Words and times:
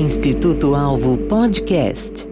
Instituto 0.00 0.74
Alvo 0.74 1.18
Podcast. 1.28 2.26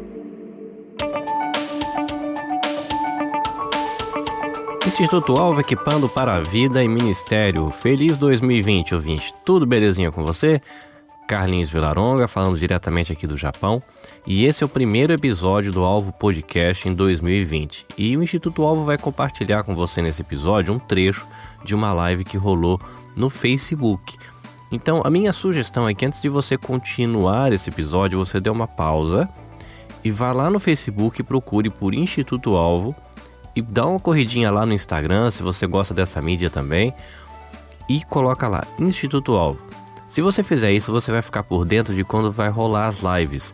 Instituto 4.86 5.36
Alvo 5.36 5.60
equipando 5.60 6.08
para 6.08 6.36
a 6.36 6.40
vida 6.40 6.82
e 6.82 6.88
ministério. 6.88 7.68
Feliz 7.70 8.16
2020, 8.16 8.94
ouvinte. 8.94 9.34
Tudo 9.44 9.66
belezinha 9.66 10.10
com 10.10 10.24
você? 10.24 10.62
Carlinhos 11.28 11.70
Vilaronga, 11.70 12.26
falando 12.26 12.58
diretamente 12.58 13.12
aqui 13.12 13.26
do 13.26 13.36
Japão, 13.36 13.82
e 14.26 14.46
esse 14.46 14.64
é 14.64 14.66
o 14.66 14.68
primeiro 14.68 15.12
episódio 15.12 15.70
do 15.70 15.84
Alvo 15.84 16.10
Podcast 16.10 16.88
em 16.88 16.94
2020. 16.94 17.84
E 17.98 18.16
o 18.16 18.22
Instituto 18.22 18.62
Alvo 18.62 18.86
vai 18.86 18.96
compartilhar 18.96 19.62
com 19.62 19.74
você 19.74 20.00
nesse 20.00 20.22
episódio 20.22 20.72
um 20.72 20.78
trecho 20.78 21.26
de 21.62 21.74
uma 21.74 21.92
live 21.92 22.24
que 22.24 22.38
rolou 22.38 22.80
no 23.14 23.28
Facebook. 23.28 24.16
Então, 24.70 25.02
a 25.04 25.10
minha 25.10 25.32
sugestão 25.32 25.88
é 25.88 25.94
que 25.94 26.04
antes 26.04 26.20
de 26.20 26.28
você 26.28 26.56
continuar 26.58 27.52
esse 27.52 27.70
episódio, 27.70 28.18
você 28.18 28.38
dê 28.38 28.50
uma 28.50 28.66
pausa 28.66 29.28
e 30.04 30.10
vá 30.10 30.32
lá 30.32 30.50
no 30.50 30.60
Facebook 30.60 31.20
e 31.20 31.24
procure 31.24 31.70
por 31.70 31.94
Instituto 31.94 32.54
Alvo 32.54 32.94
e 33.56 33.62
dá 33.62 33.86
uma 33.86 33.98
corridinha 33.98 34.50
lá 34.50 34.64
no 34.66 34.72
Instagram, 34.72 35.30
se 35.30 35.42
você 35.42 35.66
gosta 35.66 35.94
dessa 35.94 36.20
mídia 36.20 36.50
também, 36.50 36.94
e 37.88 38.04
coloca 38.04 38.46
lá 38.46 38.62
Instituto 38.78 39.34
Alvo. 39.34 39.66
Se 40.06 40.22
você 40.22 40.42
fizer 40.42 40.72
isso, 40.72 40.92
você 40.92 41.10
vai 41.10 41.22
ficar 41.22 41.42
por 41.42 41.64
dentro 41.64 41.94
de 41.94 42.04
quando 42.04 42.30
vai 42.30 42.48
rolar 42.48 42.86
as 42.88 43.00
lives, 43.00 43.52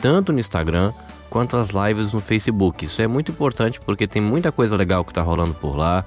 tanto 0.00 0.32
no 0.32 0.38
Instagram 0.38 0.92
quanto 1.28 1.56
as 1.56 1.70
lives 1.70 2.12
no 2.12 2.20
Facebook. 2.20 2.84
Isso 2.84 3.02
é 3.02 3.06
muito 3.06 3.32
importante 3.32 3.80
porque 3.80 4.06
tem 4.06 4.20
muita 4.20 4.52
coisa 4.52 4.76
legal 4.76 5.04
que 5.04 5.10
está 5.10 5.22
rolando 5.22 5.54
por 5.54 5.76
lá, 5.76 6.04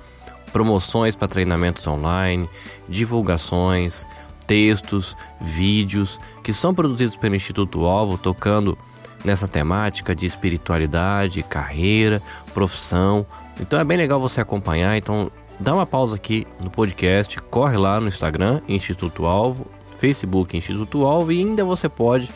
promoções 0.51 1.15
para 1.15 1.27
treinamentos 1.27 1.85
online, 1.87 2.49
divulgações, 2.87 4.05
textos, 4.45 5.17
vídeos 5.39 6.19
que 6.43 6.53
são 6.53 6.73
produzidos 6.73 7.15
pelo 7.15 7.35
Instituto 7.35 7.85
Alvo, 7.85 8.17
tocando 8.17 8.77
nessa 9.23 9.47
temática 9.47 10.13
de 10.13 10.25
espiritualidade, 10.25 11.43
carreira, 11.43 12.21
profissão. 12.53 13.25
Então 13.59 13.79
é 13.79 13.83
bem 13.83 13.97
legal 13.97 14.19
você 14.19 14.41
acompanhar. 14.41 14.97
Então 14.97 15.31
dá 15.59 15.73
uma 15.73 15.85
pausa 15.85 16.15
aqui 16.15 16.45
no 16.61 16.69
podcast, 16.69 17.39
corre 17.41 17.77
lá 17.77 17.99
no 17.99 18.07
Instagram, 18.07 18.61
Instituto 18.67 19.25
Alvo, 19.25 19.65
Facebook 19.97 20.57
Instituto 20.57 21.05
Alvo 21.05 21.31
e 21.31 21.39
ainda 21.39 21.63
você 21.63 21.87
pode 21.87 22.29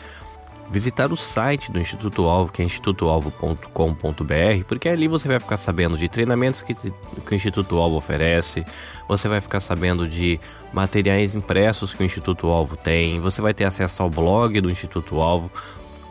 visitar 0.70 1.12
o 1.12 1.16
site 1.16 1.72
do 1.72 1.80
Instituto 1.80 2.26
Alvo, 2.26 2.52
que 2.52 2.60
é 2.60 2.64
institutoalvo.com.br, 2.64 4.64
porque 4.66 4.88
ali 4.88 5.08
você 5.08 5.28
vai 5.28 5.40
ficar 5.40 5.56
sabendo 5.56 5.96
de 5.96 6.08
treinamentos 6.08 6.62
que, 6.62 6.74
que, 6.74 6.92
o 7.30 7.34
Instituto 7.34 7.78
Alvo 7.78 7.96
oferece, 7.96 8.64
você 9.08 9.28
vai 9.28 9.40
ficar 9.40 9.60
sabendo 9.60 10.06
de 10.06 10.38
materiais 10.72 11.34
impressos 11.34 11.94
que 11.94 12.02
o 12.02 12.06
Instituto 12.06 12.48
Alvo 12.48 12.76
tem, 12.76 13.20
você 13.20 13.40
vai 13.40 13.54
ter 13.54 13.64
acesso 13.64 14.02
ao 14.02 14.10
blog 14.10 14.60
do 14.60 14.70
Instituto 14.70 15.20
Alvo. 15.20 15.50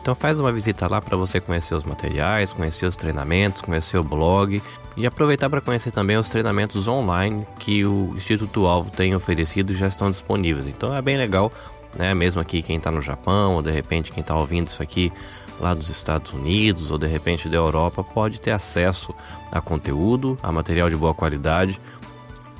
Então 0.02 0.14
faz 0.14 0.38
uma 0.38 0.50
visita 0.50 0.88
lá 0.88 1.00
para 1.00 1.16
você 1.16 1.40
conhecer 1.40 1.74
os 1.74 1.84
materiais, 1.84 2.52
conhecer 2.52 2.86
os 2.86 2.96
treinamentos, 2.96 3.62
conhecer 3.62 3.98
o 3.98 4.02
blog 4.02 4.60
e 4.96 5.06
aproveitar 5.06 5.50
para 5.50 5.60
conhecer 5.60 5.92
também 5.92 6.16
os 6.16 6.28
treinamentos 6.28 6.88
online 6.88 7.46
que 7.58 7.84
o 7.84 8.14
Instituto 8.16 8.66
Alvo 8.66 8.90
tem 8.90 9.14
oferecido 9.14 9.72
e 9.72 9.76
já 9.76 9.86
estão 9.86 10.10
disponíveis. 10.10 10.66
Então 10.66 10.96
é 10.96 11.02
bem 11.02 11.16
legal, 11.16 11.52
né? 11.98 12.14
Mesmo 12.14 12.40
aqui 12.40 12.62
quem 12.62 12.76
está 12.76 12.90
no 12.90 13.00
Japão 13.00 13.56
ou 13.56 13.62
de 13.62 13.70
repente 13.70 14.12
quem 14.12 14.20
está 14.20 14.36
ouvindo 14.36 14.68
isso 14.68 14.82
aqui 14.82 15.12
lá 15.60 15.74
dos 15.74 15.88
Estados 15.88 16.32
Unidos 16.32 16.90
ou 16.90 16.96
de 16.96 17.08
repente 17.08 17.48
da 17.48 17.56
Europa 17.56 18.04
pode 18.04 18.40
ter 18.40 18.52
acesso 18.52 19.12
a 19.50 19.60
conteúdo, 19.60 20.38
a 20.42 20.52
material 20.52 20.88
de 20.88 20.96
boa 20.96 21.12
qualidade. 21.12 21.80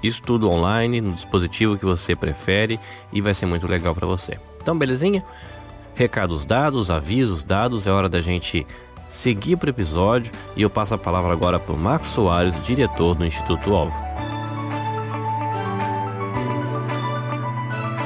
Isso 0.02 0.20
tudo 0.22 0.50
online, 0.50 1.00
no 1.00 1.12
dispositivo 1.12 1.78
que 1.78 1.84
você 1.84 2.14
prefere 2.14 2.78
e 3.12 3.20
vai 3.20 3.34
ser 3.34 3.46
muito 3.46 3.66
legal 3.66 3.94
para 3.94 4.06
você. 4.06 4.38
Então, 4.60 4.76
belezinha? 4.76 5.24
Recados 5.94 6.44
dados, 6.44 6.90
avisos 6.90 7.42
dados, 7.42 7.86
é 7.86 7.90
hora 7.90 8.08
da 8.08 8.20
gente 8.20 8.66
seguir 9.08 9.56
para 9.56 9.68
o 9.68 9.70
episódio 9.70 10.30
e 10.54 10.62
eu 10.62 10.70
passo 10.70 10.94
a 10.94 10.98
palavra 10.98 11.32
agora 11.32 11.58
para 11.58 11.74
o 11.74 11.78
Marcos 11.78 12.10
Soares, 12.10 12.54
diretor 12.64 13.14
do 13.14 13.24
Instituto 13.24 13.74
Alvo. 13.74 14.07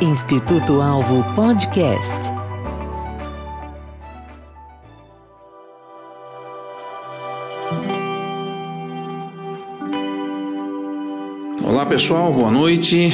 Instituto 0.03 0.81
Alvo 0.81 1.23
Podcast. 1.37 2.33
Olá 11.65 11.87
pessoal, 11.87 12.33
boa 12.33 12.51
noite. 12.51 13.13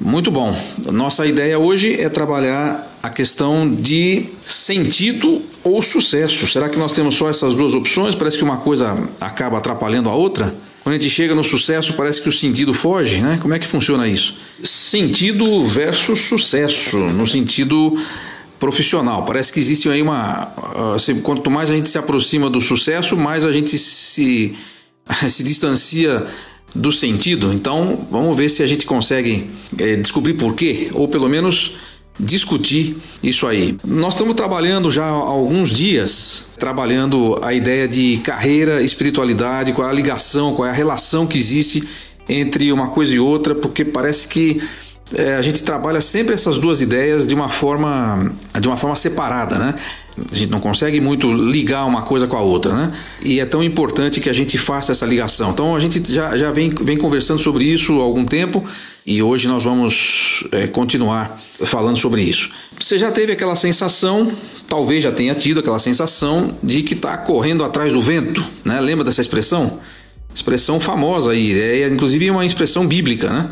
Muito 0.00 0.30
bom. 0.30 0.56
Nossa 0.90 1.26
ideia 1.26 1.58
hoje 1.58 2.00
é 2.00 2.08
trabalhar 2.08 2.90
a 3.02 3.10
questão 3.10 3.70
de 3.70 4.30
sentido 4.42 5.42
ou 5.62 5.82
sucesso. 5.82 6.46
Será 6.46 6.70
que 6.70 6.78
nós 6.78 6.94
temos 6.94 7.14
só 7.14 7.28
essas 7.28 7.54
duas 7.54 7.74
opções? 7.74 8.14
Parece 8.14 8.38
que 8.38 8.44
uma 8.44 8.56
coisa 8.56 9.06
acaba 9.20 9.58
atrapalhando 9.58 10.08
a 10.08 10.14
outra. 10.14 10.56
Quando 10.82 10.96
a 10.96 10.98
gente 10.98 11.10
chega 11.10 11.34
no 11.34 11.44
sucesso, 11.44 11.92
parece 11.92 12.20
que 12.20 12.28
o 12.28 12.32
sentido 12.32 12.74
foge, 12.74 13.20
né? 13.20 13.38
Como 13.40 13.54
é 13.54 13.58
que 13.58 13.66
funciona 13.66 14.08
isso? 14.08 14.34
Sentido 14.62 15.64
versus 15.64 16.20
sucesso, 16.20 16.98
no 16.98 17.26
sentido 17.26 17.96
profissional. 18.58 19.24
Parece 19.24 19.52
que 19.52 19.60
existe 19.60 19.88
aí 19.88 20.02
uma. 20.02 20.52
Assim, 20.94 21.20
quanto 21.20 21.50
mais 21.50 21.70
a 21.70 21.74
gente 21.74 21.88
se 21.88 21.98
aproxima 21.98 22.50
do 22.50 22.60
sucesso, 22.60 23.16
mais 23.16 23.44
a 23.44 23.52
gente 23.52 23.78
se, 23.78 24.54
se 25.28 25.42
distancia 25.44 26.26
do 26.74 26.90
sentido. 26.90 27.52
Então, 27.52 28.06
vamos 28.10 28.36
ver 28.36 28.48
se 28.48 28.62
a 28.62 28.66
gente 28.66 28.84
consegue 28.84 29.50
é, 29.78 29.96
descobrir 29.96 30.34
por 30.34 30.54
quê, 30.54 30.90
ou 30.94 31.06
pelo 31.06 31.28
menos 31.28 31.76
discutir 32.22 32.96
isso 33.22 33.46
aí. 33.46 33.76
Nós 33.84 34.14
estamos 34.14 34.34
trabalhando 34.34 34.90
já 34.90 35.04
há 35.04 35.10
alguns 35.10 35.72
dias, 35.72 36.46
trabalhando 36.58 37.38
a 37.42 37.52
ideia 37.52 37.88
de 37.88 38.18
carreira, 38.18 38.80
espiritualidade, 38.80 39.72
qual 39.72 39.88
é 39.88 39.90
a 39.90 39.94
ligação, 39.94 40.54
qual 40.54 40.66
é 40.66 40.70
a 40.70 40.74
relação 40.74 41.26
que 41.26 41.36
existe 41.36 41.82
entre 42.28 42.72
uma 42.72 42.88
coisa 42.88 43.14
e 43.14 43.18
outra, 43.18 43.54
porque 43.54 43.84
parece 43.84 44.28
que 44.28 44.62
é, 45.14 45.34
a 45.34 45.42
gente 45.42 45.62
trabalha 45.64 46.00
sempre 46.00 46.34
essas 46.34 46.56
duas 46.58 46.80
ideias 46.80 47.26
de 47.26 47.34
uma 47.34 47.48
forma 47.48 48.32
de 48.58 48.68
uma 48.68 48.76
forma 48.76 48.96
separada, 48.96 49.58
né? 49.58 49.74
A 50.30 50.36
gente 50.36 50.50
não 50.50 50.60
consegue 50.60 51.00
muito 51.00 51.32
ligar 51.32 51.86
uma 51.86 52.02
coisa 52.02 52.26
com 52.26 52.36
a 52.36 52.40
outra, 52.40 52.74
né? 52.74 52.92
E 53.22 53.40
é 53.40 53.46
tão 53.46 53.62
importante 53.62 54.20
que 54.20 54.28
a 54.28 54.32
gente 54.32 54.58
faça 54.58 54.92
essa 54.92 55.06
ligação. 55.06 55.50
Então 55.50 55.74
a 55.74 55.80
gente 55.80 56.12
já, 56.12 56.36
já 56.36 56.52
vem, 56.52 56.68
vem 56.68 56.98
conversando 56.98 57.38
sobre 57.38 57.64
isso 57.64 57.98
há 57.98 58.02
algum 58.02 58.24
tempo 58.24 58.62
e 59.06 59.22
hoje 59.22 59.48
nós 59.48 59.64
vamos 59.64 60.44
é, 60.52 60.66
continuar 60.66 61.40
falando 61.64 61.96
sobre 61.96 62.22
isso. 62.22 62.50
Você 62.78 62.98
já 62.98 63.10
teve 63.10 63.32
aquela 63.32 63.56
sensação, 63.56 64.30
talvez 64.68 65.02
já 65.02 65.10
tenha 65.10 65.34
tido 65.34 65.60
aquela 65.60 65.78
sensação 65.78 66.50
de 66.62 66.82
que 66.82 66.94
está 66.94 67.16
correndo 67.16 67.64
atrás 67.64 67.92
do 67.92 68.02
vento, 68.02 68.44
né? 68.64 68.80
Lembra 68.80 69.04
dessa 69.04 69.20
expressão? 69.20 69.78
Expressão 70.34 70.78
famosa 70.78 71.32
aí, 71.32 71.52
é 71.58 71.88
inclusive 71.88 72.30
uma 72.30 72.44
expressão 72.44 72.86
bíblica, 72.86 73.30
né? 73.30 73.50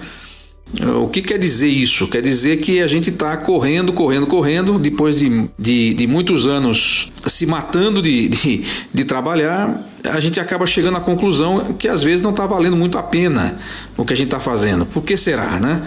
O 1.03 1.09
que 1.09 1.21
quer 1.21 1.39
dizer 1.39 1.69
isso? 1.69 2.07
Quer 2.07 2.23
dizer 2.23 2.59
que 2.59 2.81
a 2.81 2.87
gente 2.87 3.11
está 3.11 3.37
correndo, 3.37 3.93
correndo, 3.93 4.27
correndo, 4.27 4.79
depois 4.79 5.19
de, 5.19 5.51
de, 5.59 5.95
de 5.95 6.07
muitos 6.07 6.47
anos 6.47 7.11
se 7.27 7.45
matando 7.45 8.01
de, 8.01 8.29
de, 8.29 8.63
de, 8.95 9.05
trabalhar, 9.05 9.85
a 10.05 10.21
gente 10.21 10.39
acaba 10.39 10.67
chegando 10.67 10.97
à 10.97 11.01
conclusão 11.01 11.75
que 11.77 11.89
às 11.89 12.05
vezes 12.05 12.23
não 12.23 12.31
está 12.31 12.47
valendo 12.47 12.77
muito 12.77 12.97
a 12.97 13.03
pena 13.03 13.57
o 13.97 14.05
que 14.05 14.13
a 14.13 14.17
gente 14.17 14.27
está 14.27 14.39
fazendo. 14.39 14.87
Por 14.87 15.03
que 15.03 15.17
será, 15.17 15.59
né? 15.59 15.83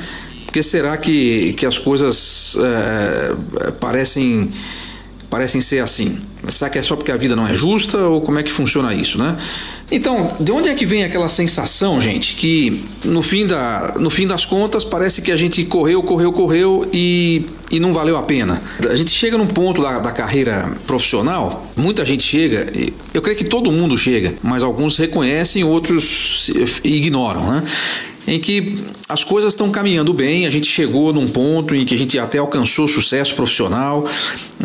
Por 0.46 0.52
que 0.52 0.62
será 0.62 0.98
que, 0.98 1.54
que 1.54 1.66
as 1.66 1.78
coisas 1.78 2.58
é, 2.60 3.72
parecem, 3.80 4.50
parecem 5.34 5.62
ser 5.62 5.80
assim? 5.80 6.20
Será 6.48 6.70
que 6.70 6.78
é 6.78 6.82
só 6.84 6.96
porque 6.96 7.12
a 7.12 7.18
vida 7.18 7.36
não 7.36 7.48
é 7.48 7.56
justa 7.56 7.98
ou 7.98 8.22
como 8.22 8.38
é 8.38 8.44
que 8.44 8.52
funciona 8.52 8.94
isso, 8.94 9.18
né? 9.18 9.36
Então, 9.92 10.38
de 10.40 10.52
onde 10.52 10.70
é 10.70 10.76
que 10.76 10.86
vem 10.86 11.04
aquela 11.04 11.28
sensação, 11.28 12.00
gente, 12.00 12.36
que 12.36 12.86
no 13.04 13.24
fim, 13.24 13.48
da, 13.48 13.96
no 13.98 14.12
fim 14.12 14.28
das 14.28 14.46
contas 14.46 14.84
parece 14.84 15.24
que 15.24 15.32
a 15.32 15.36
gente 15.36 15.66
correu, 15.66 16.04
correu, 16.04 16.32
correu 16.32 16.88
e, 16.94 17.48
e 17.72 17.80
não 17.80 17.94
valeu 17.94 18.16
a 18.16 18.22
pena? 18.22 18.62
A 18.88 18.94
gente 18.94 19.10
chega 19.10 19.36
num 19.36 19.48
ponto 19.48 19.82
da, 19.82 19.98
da 19.98 20.12
carreira 20.12 20.72
profissional, 20.86 21.66
muita 21.76 22.06
gente 22.06 22.22
chega, 22.22 22.72
eu 23.12 23.22
creio 23.22 23.36
que 23.36 23.46
todo 23.46 23.72
mundo 23.72 23.98
chega, 23.98 24.36
mas 24.44 24.62
alguns 24.62 24.98
reconhecem, 24.98 25.64
outros 25.64 26.52
ignoram, 26.84 27.50
né? 27.50 27.64
Em 28.28 28.40
que 28.40 28.78
as 29.08 29.24
coisas 29.24 29.54
estão 29.54 29.70
caminhando 29.70 30.14
bem, 30.14 30.46
a 30.46 30.50
gente 30.50 30.68
chegou 30.68 31.14
num 31.14 31.28
ponto 31.28 31.76
em 31.76 31.86
que 31.86 31.94
a 31.94 31.98
gente 31.98 32.18
até 32.18 32.38
alcançou 32.38 32.88
sucesso 32.88 33.36
profissional, 33.36 34.08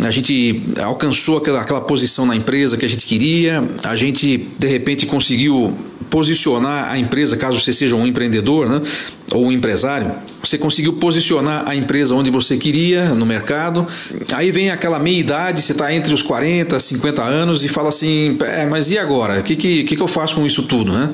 a 0.00 0.10
gente 0.10 0.62
alcançou 0.82 1.38
aquela, 1.38 1.60
aquela 1.60 1.80
posição 1.80 2.24
na 2.24 2.36
empresa 2.36 2.76
que 2.76 2.84
a 2.84 2.88
gente 2.88 3.06
queria, 3.06 3.62
a 3.84 3.96
gente 3.96 4.48
de 4.58 4.66
repente 4.66 5.06
conseguiu 5.06 5.76
posicionar 6.08 6.90
a 6.90 6.98
empresa, 6.98 7.36
caso 7.36 7.60
você 7.60 7.72
seja 7.72 7.94
um 7.94 8.06
empreendedor 8.06 8.68
né, 8.68 8.80
ou 9.32 9.46
um 9.46 9.52
empresário, 9.52 10.12
você 10.42 10.56
conseguiu 10.56 10.94
posicionar 10.94 11.64
a 11.68 11.74
empresa 11.74 12.14
onde 12.14 12.30
você 12.30 12.56
queria 12.56 13.14
no 13.14 13.26
mercado. 13.26 13.86
Aí 14.32 14.50
vem 14.50 14.70
aquela 14.70 14.98
meia 14.98 15.18
idade, 15.18 15.62
você 15.62 15.72
está 15.72 15.92
entre 15.92 16.14
os 16.14 16.22
40, 16.22 16.78
50 16.78 17.22
anos 17.22 17.64
e 17.64 17.68
fala 17.68 17.88
assim: 17.88 18.38
é, 18.40 18.64
mas 18.64 18.90
e 18.90 18.96
agora? 18.96 19.40
O 19.40 19.42
que, 19.42 19.56
que, 19.56 19.84
que, 19.84 20.00
eu 20.00 20.08
faço 20.08 20.36
com 20.36 20.46
isso 20.46 20.62
tudo? 20.62 20.92
Né? 20.92 21.10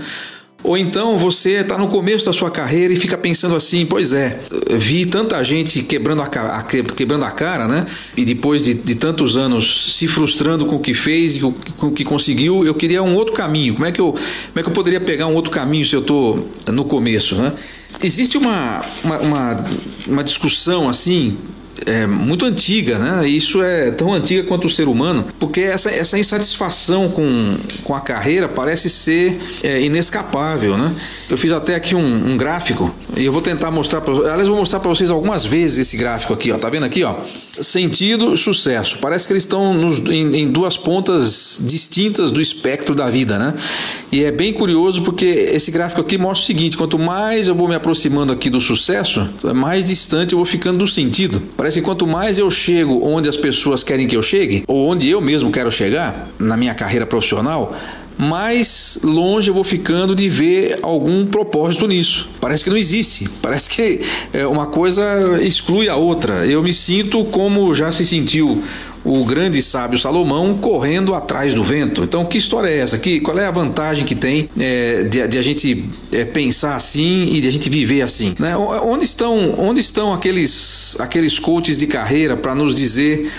Ou 0.65 0.79
então 0.79 1.19
você 1.19 1.61
está 1.61 1.77
no 1.77 1.87
começo 1.87 2.25
da 2.25 2.33
sua 2.33 2.51
carreira 2.51 2.91
e 2.91 2.97
fica 2.97 3.19
pensando 3.19 3.55
assim: 3.55 3.85
pois 3.85 4.15
é, 4.15 4.41
vi 4.71 5.05
tanta 5.05 5.45
gente 5.45 5.83
quebrando 5.83 6.23
a, 6.23 6.25
a 6.25 6.63
quebrando 6.63 7.23
a 7.27 7.31
cara, 7.31 7.69
né? 7.69 7.85
E 8.17 8.25
depois 8.25 8.65
de, 8.65 8.73
de, 8.73 8.95
tantos 8.95 9.37
anos 9.37 9.95
se 9.95 10.09
frustrando 10.09 10.65
com 10.65 10.77
o 10.77 10.81
que 10.81 10.95
fez 10.95 11.37
e 11.37 11.41
com, 11.41 11.89
o 11.89 11.93
que 11.93 12.03
conseguiu, 12.03 12.65
eu 12.65 12.75
queria 12.75 13.03
um 13.03 13.15
outro 13.15 13.35
caminho. 13.35 13.75
Como 13.75 13.85
é 13.85 13.93
que 13.93 14.01
eu, 14.01 14.13
como 14.13 14.57
é 14.57 14.63
que 14.63 14.69
eu 14.69 14.73
poderia 14.73 15.01
pegar 15.01 15.27
um 15.27 15.35
outro 15.35 15.51
caminho 15.51 15.85
se 15.85 15.95
eu 15.95 16.01
estou 16.01 16.49
no 16.73 16.87
começo, 16.87 17.35
né? 17.37 17.53
Existe 18.03 18.39
uma, 18.39 18.83
uma, 19.05 19.19
uma, 19.19 19.65
uma 20.07 20.25
discussão 20.25 20.89
assim 20.89 21.37
é 21.87 22.07
muito 22.07 22.45
antiga, 22.45 22.99
né? 22.99 23.29
Isso 23.29 23.63
é 23.63 23.91
tão 23.91 24.13
antiga 24.13 24.45
quanto 24.45 24.67
o 24.67 24.71
ser 24.71 24.89
humano, 24.89 25.25
porque 25.39 25.61
essa, 25.61 25.91
essa 25.91 26.19
insatisfação 26.19 27.09
com, 27.09 27.57
com 27.83 27.95
a 27.95 28.01
carreira 28.01 28.49
parece 28.49 28.89
ser 28.89 29.39
é, 29.63 29.81
inescapável, 29.81 30.77
né? 30.77 30.93
Eu 31.29 31.37
fiz 31.37 31.53
até 31.53 31.75
aqui 31.75 31.95
um, 31.95 32.33
um 32.33 32.37
gráfico 32.37 32.95
e 33.17 33.25
eu 33.25 33.33
vou 33.33 33.43
tentar 33.43 33.71
mostrar, 33.71 34.03
aliás, 34.09 34.49
vou 34.49 34.57
mostrar 34.57 34.81
para 34.81 34.89
vocês 34.89 35.11
algumas 35.11 35.45
vezes 35.45 35.79
esse 35.79 35.97
gráfico 35.97 36.33
aqui, 36.33 36.51
ó. 36.51 36.59
Tá 36.59 36.71
vendo 36.71 36.85
aqui, 36.85 37.03
ó? 37.05 37.17
Sentido, 37.61 38.37
sucesso. 38.37 38.99
Parece 39.01 39.27
que 39.27 39.33
eles 39.33 39.45
estão 39.45 39.75
nos, 39.75 39.99
em, 40.01 40.35
em 40.37 40.51
duas 40.51 40.77
pontas 40.77 41.61
distintas 41.63 42.33
do 42.33 42.41
espectro 42.41 42.95
da 42.95 43.09
vida, 43.11 43.39
né? 43.39 43.55
E 44.11 44.25
é 44.25 44.33
bem 44.33 44.53
curioso 44.53 45.03
porque 45.03 45.25
esse 45.27 45.71
gráfico 45.71 46.01
aqui 46.01 46.19
mostra 46.19 46.43
o 46.43 46.47
seguinte: 46.47 46.77
quanto 46.77 46.99
mais 46.99 47.49
eu 47.49 47.55
vou 47.55 47.69
me 47.69 47.75
aproximando 47.75 48.33
aqui 48.33 48.51
do 48.51 48.61
sucesso, 48.61 49.29
mais 49.55 49.87
distante 49.87 50.33
eu 50.33 50.39
vou 50.39 50.47
ficando 50.47 50.79
do 50.79 50.87
sentido. 50.87 51.41
Parece 51.65 51.81
que 51.81 51.87
quanto 51.87 52.07
mais 52.07 52.37
eu 52.37 52.51
chego 52.51 53.01
onde 53.03 53.27
as 53.27 53.39
pessoas 53.39 53.83
querem 53.83 54.07
que 54.07 54.15
eu 54.15 54.23
chegue, 54.23 54.65
ou 54.69 54.87
onde 54.87 55.09
eu 55.09 55.19
mesmo 55.19 55.51
quero 55.51 55.73
chegar 55.73 56.29
na 56.39 56.59
minha 56.59 56.75
carreira 56.75 57.07
profissional, 57.07 57.75
mais 58.25 58.99
longe 59.03 59.49
eu 59.49 59.55
vou 59.55 59.65
ficando 59.65 60.15
de 60.15 60.29
ver 60.29 60.79
algum 60.83 61.27
propósito 61.27 61.87
nisso. 61.87 62.29
Parece 62.41 62.65
que 62.65 62.71
não 62.71 62.77
existe. 62.77 63.29
Parece 63.41 63.69
que 63.69 64.01
é, 64.33 64.47
uma 64.47 64.67
coisa 64.67 65.03
exclui 65.43 65.89
a 65.89 65.97
outra. 65.97 66.47
Eu 66.47 66.63
me 66.63 66.73
sinto 66.73 67.25
como 67.27 67.75
já 67.75 67.93
se 67.93 68.05
sentiu 68.05 68.63
o 69.05 69.23
grande 69.25 69.63
sábio 69.63 69.99
Salomão 69.99 70.57
correndo 70.57 71.15
atrás 71.15 71.53
do 71.53 71.63
vento. 71.63 72.03
Então, 72.03 72.25
que 72.25 72.39
história 72.39 72.69
é 72.69 72.79
essa? 72.79 72.99
Que, 72.99 73.21
qual 73.21 73.39
é 73.39 73.47
a 73.47 73.51
vantagem 73.51 74.05
que 74.05 74.15
tem 74.15 74.49
é, 74.59 75.05
de, 75.05 75.29
de, 75.29 75.39
a 75.39 75.43
gente 75.43 75.85
é, 76.11 76.25
pensar 76.25 76.75
assim 76.75 77.27
e 77.27 77.41
de 77.41 77.49
a 77.49 77.53
gente 77.53 77.69
viver 77.69 78.01
assim? 78.01 78.35
Né? 78.39 78.57
Onde 78.57 79.05
estão, 79.05 79.55
onde 79.59 79.81
estão 79.81 80.13
aqueles, 80.13 80.97
aqueles 80.99 81.39
coaches 81.39 81.79
de 81.79 81.87
carreira 81.87 82.37
para 82.37 82.55
nos 82.55 82.75
dizer 82.75 83.31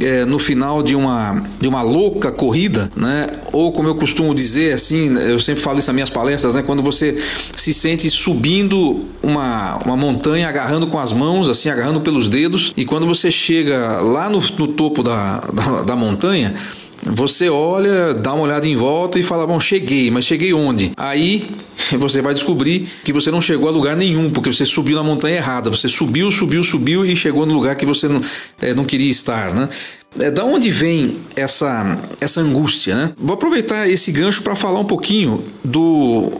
é, 0.00 0.24
no 0.24 0.38
final 0.38 0.82
de 0.82 0.94
uma, 0.94 1.42
de 1.60 1.68
uma 1.68 1.82
louca 1.82 2.32
corrida, 2.32 2.90
né? 2.96 3.26
ou 3.52 3.70
como 3.72 3.88
eu 3.88 3.94
costumo 3.94 4.34
dizer, 4.34 4.72
assim, 4.72 5.16
eu 5.16 5.38
sempre 5.38 5.62
falo 5.62 5.78
isso 5.78 5.88
nas 5.88 5.94
minhas 5.94 6.10
palestras, 6.10 6.54
né? 6.54 6.62
quando 6.62 6.82
você 6.82 7.16
se 7.56 7.72
sente 7.72 8.10
subindo 8.10 9.04
uma, 9.22 9.76
uma 9.84 9.96
montanha, 9.96 10.48
agarrando 10.48 10.86
com 10.86 10.98
as 10.98 11.12
mãos, 11.12 11.48
assim, 11.48 11.68
agarrando 11.68 12.00
pelos 12.00 12.28
dedos, 12.28 12.72
e 12.76 12.84
quando 12.84 13.06
você 13.06 13.30
chega 13.30 14.00
lá 14.00 14.28
no, 14.28 14.40
no 14.40 14.68
topo 14.68 15.02
da, 15.02 15.38
da, 15.52 15.82
da 15.82 15.96
montanha, 15.96 16.54
você 17.04 17.48
olha, 17.48 18.14
dá 18.14 18.32
uma 18.32 18.44
olhada 18.44 18.66
em 18.66 18.76
volta 18.76 19.18
e 19.18 19.22
fala: 19.22 19.46
Bom, 19.46 19.60
cheguei, 19.60 20.10
mas 20.10 20.24
cheguei 20.24 20.52
onde? 20.52 20.92
Aí 20.96 21.48
você 21.98 22.22
vai 22.22 22.34
descobrir 22.34 22.88
que 23.04 23.12
você 23.12 23.30
não 23.30 23.40
chegou 23.40 23.68
a 23.68 23.72
lugar 23.72 23.96
nenhum, 23.96 24.30
porque 24.30 24.52
você 24.52 24.64
subiu 24.64 24.96
na 24.96 25.02
montanha 25.02 25.36
errada. 25.36 25.70
Você 25.70 25.88
subiu, 25.88 26.30
subiu, 26.30 26.64
subiu 26.64 27.04
e 27.04 27.14
chegou 27.14 27.44
no 27.46 27.54
lugar 27.54 27.76
que 27.76 27.86
você 27.86 28.08
não, 28.08 28.20
é, 28.60 28.74
não 28.74 28.84
queria 28.84 29.10
estar, 29.10 29.54
né? 29.54 29.68
É, 30.18 30.30
da 30.30 30.44
onde 30.44 30.70
vem 30.70 31.18
essa, 31.34 31.98
essa 32.20 32.40
angústia, 32.40 32.94
né? 32.94 33.12
Vou 33.18 33.34
aproveitar 33.34 33.88
esse 33.88 34.10
gancho 34.12 34.42
para 34.42 34.54
falar 34.54 34.80
um 34.80 34.84
pouquinho 34.84 35.44
do 35.64 36.32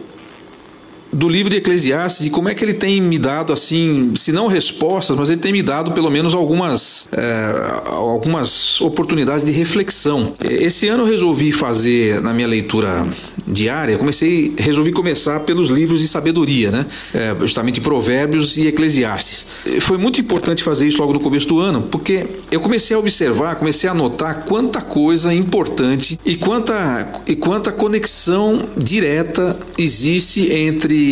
do 1.14 1.28
livro 1.28 1.48
de 1.48 1.56
Eclesiastes 1.56 2.26
e 2.26 2.30
como 2.30 2.48
é 2.48 2.54
que 2.54 2.64
ele 2.64 2.74
tem 2.74 3.00
me 3.00 3.18
dado, 3.18 3.52
assim, 3.52 4.12
se 4.16 4.32
não 4.32 4.48
respostas, 4.48 5.16
mas 5.16 5.30
ele 5.30 5.40
tem 5.40 5.52
me 5.52 5.62
dado 5.62 5.92
pelo 5.92 6.10
menos 6.10 6.34
algumas, 6.34 7.06
é, 7.12 7.82
algumas 7.86 8.80
oportunidades 8.80 9.44
de 9.44 9.52
reflexão. 9.52 10.34
Esse 10.42 10.88
ano 10.88 11.04
eu 11.04 11.06
resolvi 11.06 11.52
fazer 11.52 12.20
na 12.20 12.32
minha 12.34 12.48
leitura 12.48 13.06
diária, 13.46 13.96
comecei, 13.96 14.54
resolvi 14.58 14.90
começar 14.90 15.40
pelos 15.40 15.70
livros 15.70 16.00
de 16.00 16.08
sabedoria, 16.08 16.70
né? 16.70 16.86
É, 17.14 17.36
justamente 17.40 17.80
Provérbios 17.80 18.56
e 18.56 18.66
Eclesiastes. 18.66 19.46
Foi 19.80 19.96
muito 19.96 20.20
importante 20.20 20.62
fazer 20.62 20.88
isso 20.88 20.98
logo 20.98 21.12
no 21.12 21.20
começo 21.20 21.46
do 21.46 21.60
ano, 21.60 21.82
porque 21.82 22.26
eu 22.50 22.60
comecei 22.60 22.96
a 22.96 22.98
observar, 22.98 23.56
comecei 23.56 23.88
a 23.88 23.94
notar 23.94 24.44
quanta 24.44 24.80
coisa 24.80 25.32
importante 25.32 26.18
e 26.24 26.36
quanta, 26.36 27.22
e 27.26 27.36
quanta 27.36 27.70
conexão 27.70 28.60
direta 28.76 29.56
existe 29.78 30.52
entre 30.52 31.03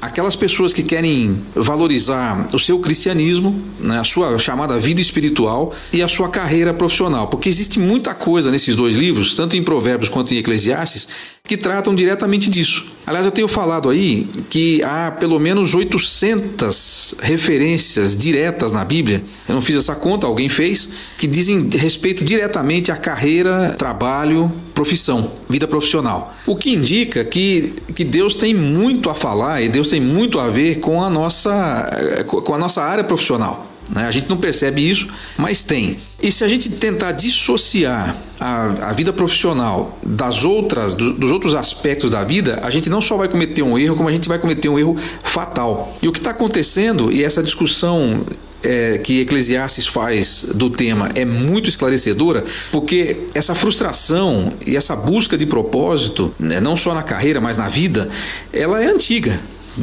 aquelas 0.00 0.36
pessoas 0.36 0.72
que 0.72 0.82
querem 0.82 1.40
valorizar 1.54 2.48
o 2.52 2.58
seu 2.58 2.78
cristianismo, 2.78 3.60
né, 3.78 3.98
a 3.98 4.04
sua 4.04 4.38
chamada 4.38 4.78
vida 4.78 5.00
espiritual 5.00 5.74
e 5.92 6.02
a 6.02 6.08
sua 6.08 6.28
carreira 6.28 6.72
profissional, 6.74 7.28
porque 7.28 7.48
existe 7.48 7.78
muita 7.78 8.14
coisa 8.14 8.50
nesses 8.50 8.74
dois 8.74 8.96
livros, 8.96 9.34
tanto 9.34 9.56
em 9.56 9.62
Provérbios 9.62 10.08
quanto 10.08 10.32
em 10.34 10.38
Eclesiastes, 10.38 11.08
que 11.48 11.56
tratam 11.56 11.94
diretamente 11.94 12.50
disso. 12.50 12.86
Aliás, 13.06 13.24
eu 13.24 13.32
tenho 13.32 13.48
falado 13.48 13.88
aí 13.88 14.28
que 14.50 14.82
há 14.82 15.10
pelo 15.10 15.40
menos 15.40 15.74
800 15.74 17.14
referências 17.20 18.14
diretas 18.14 18.70
na 18.70 18.84
Bíblia, 18.84 19.22
eu 19.48 19.54
não 19.54 19.62
fiz 19.62 19.76
essa 19.76 19.94
conta, 19.94 20.26
alguém 20.26 20.50
fez, 20.50 20.90
que 21.16 21.26
dizem 21.26 21.70
respeito 21.70 22.22
diretamente 22.22 22.92
à 22.92 22.98
carreira, 22.98 23.74
trabalho, 23.78 24.52
profissão, 24.74 25.32
vida 25.48 25.66
profissional. 25.66 26.36
O 26.46 26.54
que 26.54 26.70
indica 26.70 27.24
que, 27.24 27.72
que 27.94 28.04
Deus 28.04 28.36
tem 28.36 28.52
muito 28.52 29.08
a 29.08 29.14
falar 29.14 29.62
e 29.62 29.70
Deus 29.70 29.88
tem 29.88 30.02
muito 30.02 30.38
a 30.38 30.48
ver 30.48 30.80
com 30.80 31.02
a 31.02 31.08
nossa, 31.08 31.90
com 32.26 32.54
a 32.54 32.58
nossa 32.58 32.82
área 32.82 33.02
profissional. 33.02 33.66
Né? 33.88 34.06
A 34.06 34.10
gente 34.10 34.28
não 34.28 34.36
percebe 34.36 34.88
isso, 34.88 35.08
mas 35.36 35.64
tem. 35.64 35.98
E 36.22 36.30
se 36.32 36.44
a 36.44 36.48
gente 36.48 36.68
tentar 36.70 37.12
dissociar 37.12 38.16
a, 38.38 38.90
a 38.90 38.92
vida 38.92 39.12
profissional 39.12 39.98
das 40.02 40.44
outras, 40.44 40.94
do, 40.94 41.12
dos 41.12 41.30
outros 41.30 41.54
aspectos 41.54 42.10
da 42.10 42.24
vida, 42.24 42.60
a 42.62 42.70
gente 42.70 42.90
não 42.90 43.00
só 43.00 43.16
vai 43.16 43.28
cometer 43.28 43.62
um 43.62 43.78
erro, 43.78 43.96
como 43.96 44.08
a 44.08 44.12
gente 44.12 44.28
vai 44.28 44.38
cometer 44.38 44.68
um 44.68 44.78
erro 44.78 44.96
fatal. 45.22 45.96
E 46.02 46.08
o 46.08 46.12
que 46.12 46.18
está 46.18 46.30
acontecendo, 46.30 47.12
e 47.12 47.24
essa 47.24 47.42
discussão 47.42 48.24
é, 48.62 48.98
que 48.98 49.20
Eclesiastes 49.20 49.86
faz 49.86 50.44
do 50.54 50.68
tema 50.68 51.08
é 51.14 51.24
muito 51.24 51.68
esclarecedora, 51.68 52.44
porque 52.72 53.28
essa 53.34 53.54
frustração 53.54 54.52
e 54.66 54.76
essa 54.76 54.96
busca 54.96 55.36
de 55.36 55.46
propósito, 55.46 56.34
né, 56.38 56.60
não 56.60 56.76
só 56.76 56.94
na 56.94 57.02
carreira, 57.02 57.40
mas 57.40 57.56
na 57.56 57.68
vida, 57.68 58.08
ela 58.52 58.82
é 58.82 58.86
antiga. 58.86 59.40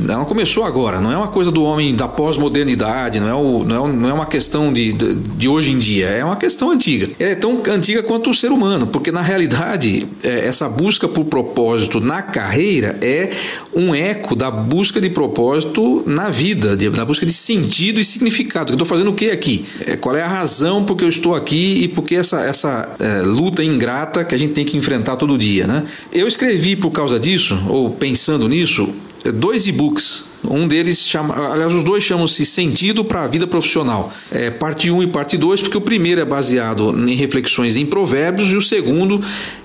Ela 0.07 0.25
começou 0.25 0.63
agora, 0.63 1.00
não 1.00 1.12
é 1.12 1.18
uma 1.18 1.27
coisa 1.27 1.51
do 1.51 1.63
homem 1.63 1.95
da 1.95 2.07
pós-modernidade, 2.07 3.19
não, 3.19 3.27
é 3.27 3.65
não, 3.65 3.86
é 3.86 3.94
não 3.94 4.09
é 4.09 4.13
uma 4.13 4.25
questão 4.25 4.71
de, 4.71 4.92
de, 4.92 5.15
de, 5.15 5.47
hoje 5.47 5.71
em 5.71 5.77
dia, 5.77 6.07
é 6.07 6.24
uma 6.24 6.36
questão 6.36 6.71
antiga. 6.71 7.09
É 7.19 7.35
tão 7.35 7.61
antiga 7.69 8.04
quanto 8.04 8.30
o 8.30 8.33
ser 8.33 8.52
humano, 8.52 8.87
porque 8.87 9.11
na 9.11 9.21
realidade 9.21 10.07
é, 10.23 10.47
essa 10.47 10.68
busca 10.68 11.07
por 11.07 11.25
propósito 11.25 11.99
na 11.99 12.21
carreira 12.21 12.97
é 13.02 13.30
um 13.73 13.95
eco 13.95 14.35
da 14.35 14.52
busca 14.52 14.99
de 14.99 15.09
propósito 15.09 16.04
na 16.06 16.30
vida, 16.30 16.75
de, 16.75 16.90
da 16.90 17.06
busca 17.06 17.25
de 17.25 17.33
sentido 17.33 17.99
e 17.99 18.06
significado. 18.06 18.71
Eu 18.71 18.75
estou 18.75 18.87
fazendo 18.87 19.11
o 19.11 19.16
que 19.16 19.31
aqui? 19.31 19.66
É, 19.85 19.95
qual 19.95 20.16
é 20.16 20.21
a 20.21 20.28
razão 20.28 20.83
por 20.83 20.95
que 20.95 21.04
eu 21.04 21.09
estou 21.09 21.35
aqui 21.35 21.83
e 21.83 21.87
por 21.87 22.04
que 22.04 22.16
essa, 22.16 22.42
essa 22.42 22.95
é, 22.99 23.21
luta 23.21 23.64
ingrata 23.64 24.23
que 24.23 24.35
a 24.35 24.37
gente 24.37 24.54
tem 24.54 24.66
que 24.66 24.78
enfrentar 24.78 25.16
todo 25.16 25.37
dia, 25.37 25.68
né? 25.68 25.83
Eu 26.11 26.28
escrevi 26.28 26.75
por 26.75 26.92
causa 26.92 27.19
disso, 27.19 27.61
ou 27.68 27.90
pensando 27.90 28.47
nisso, 28.47 28.90
dois 29.32 29.68
e-books 29.68 30.26
um 30.49 30.68
deles 30.68 30.99
chama, 30.99 31.35
aliás, 31.52 31.73
os 31.73 31.83
dois 31.83 32.04
chamam-se 32.04 32.45
Sentido 32.45 33.04
para 33.04 33.23
a 33.23 33.28
Vida 33.28 33.47
Profissional. 33.47 34.11
É 34.31 34.49
parte 34.49 34.90
1 34.90 34.95
um 34.95 35.04
e 35.04 35.07
parte 35.07 35.37
2, 35.37 35.61
porque 35.61 35.78
o 35.78 35.81
primeiro 35.81 36.21
é 36.21 36.25
baseado 36.25 36.94
em 37.07 37.16
reflexões 37.16 37.75
em 37.75 37.85
Provérbios 37.85 38.52
e 38.52 38.56
o 38.56 38.61
segundo 38.61 39.21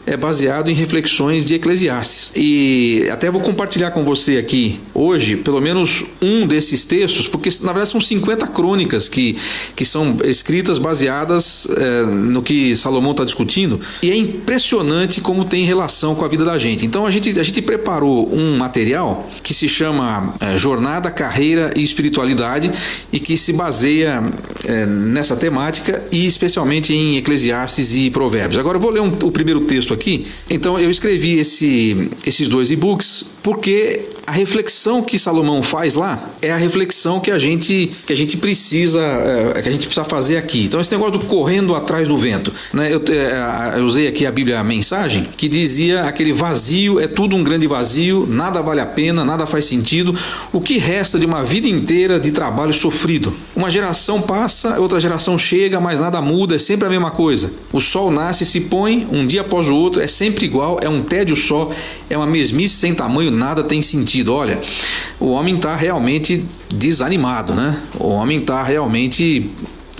é 0.06 0.16
baseado 0.16 0.70
em 0.70 0.74
reflexões 0.74 1.46
de 1.46 1.54
Eclesiastes. 1.54 2.32
E 2.34 3.06
até 3.12 3.30
vou 3.30 3.40
compartilhar 3.40 3.92
com 3.92 4.04
você 4.04 4.38
aqui 4.38 4.80
hoje, 4.92 5.36
pelo 5.36 5.60
menos 5.60 6.04
um 6.20 6.46
desses 6.46 6.84
textos, 6.84 7.28
porque 7.28 7.48
na 7.60 7.72
verdade 7.72 7.90
são 7.90 8.00
50 8.00 8.46
crônicas 8.48 9.08
que, 9.08 9.36
que 9.76 9.84
são 9.84 10.16
escritas 10.24 10.78
baseadas 10.78 11.68
é, 11.76 12.02
no 12.06 12.42
que 12.42 12.74
Salomão 12.74 13.12
está 13.12 13.24
discutindo, 13.24 13.80
e 14.02 14.10
é 14.10 14.16
impressionante 14.16 15.20
como 15.20 15.44
tem 15.44 15.64
relação 15.64 16.14
com 16.14 16.24
a 16.24 16.28
vida 16.28 16.44
da 16.44 16.58
gente. 16.58 16.84
Então 16.84 17.06
a 17.06 17.10
gente, 17.10 17.38
a 17.38 17.42
gente 17.42 17.62
preparou 17.62 18.28
um 18.34 18.56
material 18.56 19.28
que 19.42 19.54
se 19.54 19.68
chama 19.68 20.34
é, 20.40 20.56
jornada, 20.70 21.10
carreira 21.10 21.72
e 21.76 21.82
espiritualidade 21.82 22.70
e 23.12 23.18
que 23.18 23.36
se 23.36 23.52
baseia 23.52 24.22
é, 24.64 24.86
nessa 24.86 25.36
temática 25.36 26.02
e 26.12 26.26
especialmente 26.26 26.94
em 26.94 27.16
Eclesiastes 27.16 27.94
e 27.94 28.08
Provérbios. 28.10 28.58
Agora 28.58 28.76
eu 28.76 28.80
vou 28.80 28.90
ler 28.90 29.00
um, 29.00 29.08
o 29.08 29.32
primeiro 29.32 29.62
texto 29.62 29.92
aqui. 29.92 30.26
Então 30.48 30.78
eu 30.78 30.88
escrevi 30.88 31.38
esse, 31.38 32.10
esses 32.24 32.46
dois 32.46 32.70
e-books 32.70 33.24
porque 33.42 34.00
a 34.30 34.32
reflexão 34.32 35.02
que 35.02 35.18
Salomão 35.18 35.60
faz 35.60 35.96
lá 35.96 36.30
é 36.40 36.52
a 36.52 36.56
reflexão 36.56 37.18
que 37.18 37.32
a 37.32 37.38
gente 37.38 37.90
que 38.06 38.12
a 38.12 38.16
gente 38.16 38.36
precisa 38.36 39.02
é, 39.02 39.60
que 39.60 39.68
a 39.68 39.72
gente 39.72 39.86
precisa 39.86 40.04
fazer 40.04 40.36
aqui. 40.36 40.66
Então 40.66 40.80
esse 40.80 40.92
negócio 40.92 41.18
do 41.18 41.26
correndo 41.26 41.74
atrás 41.74 42.06
do 42.06 42.16
vento, 42.16 42.52
né? 42.72 42.94
Eu, 42.94 43.02
é, 43.08 43.80
eu 43.80 43.84
usei 43.84 44.06
aqui 44.06 44.24
a 44.24 44.30
Bíblia 44.30 44.60
a 44.60 44.62
mensagem 44.62 45.26
que 45.36 45.48
dizia 45.48 46.04
aquele 46.04 46.32
vazio 46.32 47.00
é 47.00 47.08
tudo 47.08 47.34
um 47.34 47.42
grande 47.42 47.66
vazio, 47.66 48.24
nada 48.24 48.62
vale 48.62 48.80
a 48.80 48.86
pena, 48.86 49.24
nada 49.24 49.46
faz 49.46 49.64
sentido. 49.64 50.16
O 50.52 50.60
que 50.60 50.78
resta 50.78 51.18
de 51.18 51.26
uma 51.26 51.42
vida 51.42 51.66
inteira 51.66 52.20
de 52.20 52.30
trabalho 52.30 52.72
sofrido? 52.72 53.34
Uma 53.56 53.68
geração 53.68 54.22
passa, 54.22 54.78
outra 54.78 55.00
geração 55.00 55.36
chega, 55.36 55.80
mas 55.80 55.98
nada 55.98 56.22
muda, 56.22 56.54
é 56.54 56.58
sempre 56.58 56.86
a 56.86 56.90
mesma 56.90 57.10
coisa. 57.10 57.52
O 57.72 57.80
sol 57.80 58.12
nasce 58.12 58.44
e 58.44 58.46
se 58.46 58.60
põe 58.60 59.08
um 59.10 59.26
dia 59.26 59.40
após 59.40 59.68
o 59.68 59.74
outro, 59.74 60.00
é 60.00 60.06
sempre 60.06 60.46
igual, 60.46 60.78
é 60.80 60.88
um 60.88 61.02
tédio 61.02 61.34
só, 61.34 61.72
é 62.08 62.16
uma 62.16 62.28
mesmice 62.28 62.76
sem 62.76 62.94
tamanho, 62.94 63.32
nada 63.32 63.64
tem 63.64 63.82
sentido. 63.82 64.19
Olha, 64.28 64.60
o 65.18 65.30
homem 65.30 65.56
está 65.56 65.74
realmente 65.76 66.44
desanimado, 66.72 67.54
né? 67.54 67.80
O 67.98 68.08
homem 68.08 68.38
está 68.38 68.62
realmente 68.62 69.50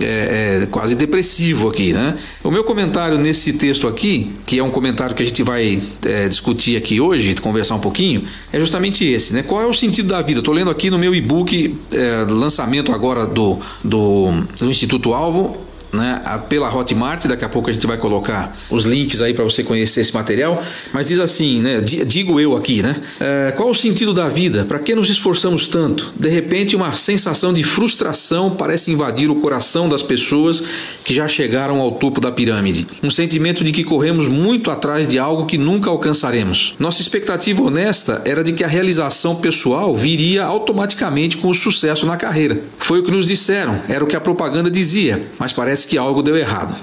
é, 0.01 0.63
é, 0.63 0.67
quase 0.67 0.95
depressivo 0.95 1.69
aqui, 1.69 1.93
né? 1.93 2.17
O 2.43 2.51
meu 2.51 2.65
comentário 2.65 3.19
nesse 3.19 3.53
texto 3.53 3.87
aqui, 3.87 4.33
que 4.47 4.59
é 4.59 4.63
um 4.63 4.71
comentário 4.71 5.15
que 5.15 5.23
a 5.23 5.27
gente 5.27 5.43
vai 5.43 5.83
é, 6.05 6.29
discutir 6.29 6.77
aqui 6.77 7.01
hoje, 7.01 7.35
conversar 7.37 7.75
um 7.75 7.81
pouquinho, 7.81 8.25
é 8.53 8.59
justamente 8.59 9.05
esse, 9.05 9.33
né? 9.33 9.43
Qual 9.43 9.61
é 9.61 9.67
o 9.67 9.75
sentido 9.75 10.09
da 10.09 10.23
vida? 10.23 10.41
Estou 10.41 10.55
lendo 10.55 10.71
aqui 10.71 10.91
no 10.91 10.99
meu 10.99 11.15
e-book, 11.15 11.77
é, 11.93 12.27
lançamento 12.31 12.93
agora 12.93 13.27
do, 13.27 13.59
do, 13.85 14.31
do 14.59 14.71
Instituto 14.71 15.13
Alvo, 15.13 15.70
né, 15.93 16.21
pela 16.49 16.75
Hotmart, 16.75 17.27
daqui 17.27 17.45
a 17.45 17.49
pouco 17.49 17.71
a 17.71 17.73
gente 17.73 17.87
vai 17.87 17.99
colocar 17.99 18.57
os 18.71 18.85
links 18.85 19.21
aí 19.21 19.35
para 19.35 19.45
você 19.45 19.63
conhecer 19.63 20.01
esse 20.01 20.15
material, 20.15 20.63
mas 20.93 21.09
diz 21.09 21.19
assim, 21.19 21.61
né, 21.61 21.81
digo 21.81 22.41
eu 22.41 22.57
aqui, 22.57 22.83
né, 22.83 22.97
é, 23.19 23.53
qual 23.53 23.71
o 23.71 23.75
sentido 23.75 24.13
da 24.13 24.29
vida? 24.29 24.65
Para 24.65 24.79
que 24.79 24.95
nos 24.95 25.09
esforçamos 25.09 25.69
tanto? 25.69 26.13
De 26.19 26.29
repente 26.29 26.77
uma 26.77 26.93
sensação 26.93 27.53
de 27.53 27.63
frustração 27.63 28.51
parece 28.51 28.91
invadir 28.91 29.31
o 29.31 29.37
coração 29.37 29.89
das 29.89 30.03
pessoas 30.03 30.63
que 31.05 31.15
já 31.15 31.27
chegaram 31.27 31.81
ao 31.81 31.93
topo 31.93 32.21
da 32.21 32.31
pirâmide, 32.31 32.87
um 33.03 33.11
sentimento 33.11 33.65
de 33.65 33.73
que 33.73 33.85
corremos 33.85 34.27
muito 34.27 34.71
atrás 34.71 35.09
de 35.09 35.19
algo 35.19 35.47
que 35.47 35.59
nunca 35.59 35.91
alcançaremos. 35.91 36.75
Nossa 36.79 37.03
expectativa 37.03 37.63
honesta 37.63 38.23
era 38.25 38.43
de 38.43 38.53
que 38.53 38.65
a 38.65 38.69
realização 38.69 39.37
pessoal 39.37 39.97
viria 39.97 40.45
automaticamente 40.45 41.37
com 41.37 41.49
o 41.49 41.55
sucesso 41.55 42.07
na 42.07 42.17
carreira. 42.17 42.61
Foi 42.79 43.01
o 43.01 43.03
que 43.03 43.11
nos 43.11 43.27
disseram, 43.27 43.81
era 43.89 44.03
o 44.03 44.07
que 44.07 44.17
a 44.17 44.21
propaganda 44.21 44.71
dizia, 44.71 45.23
mas 45.39 45.53
parece 45.53 45.80
parece 45.81 45.87
que 45.87 45.99
algo 45.99 46.23
deu 46.23 46.37
errado. 46.37 46.77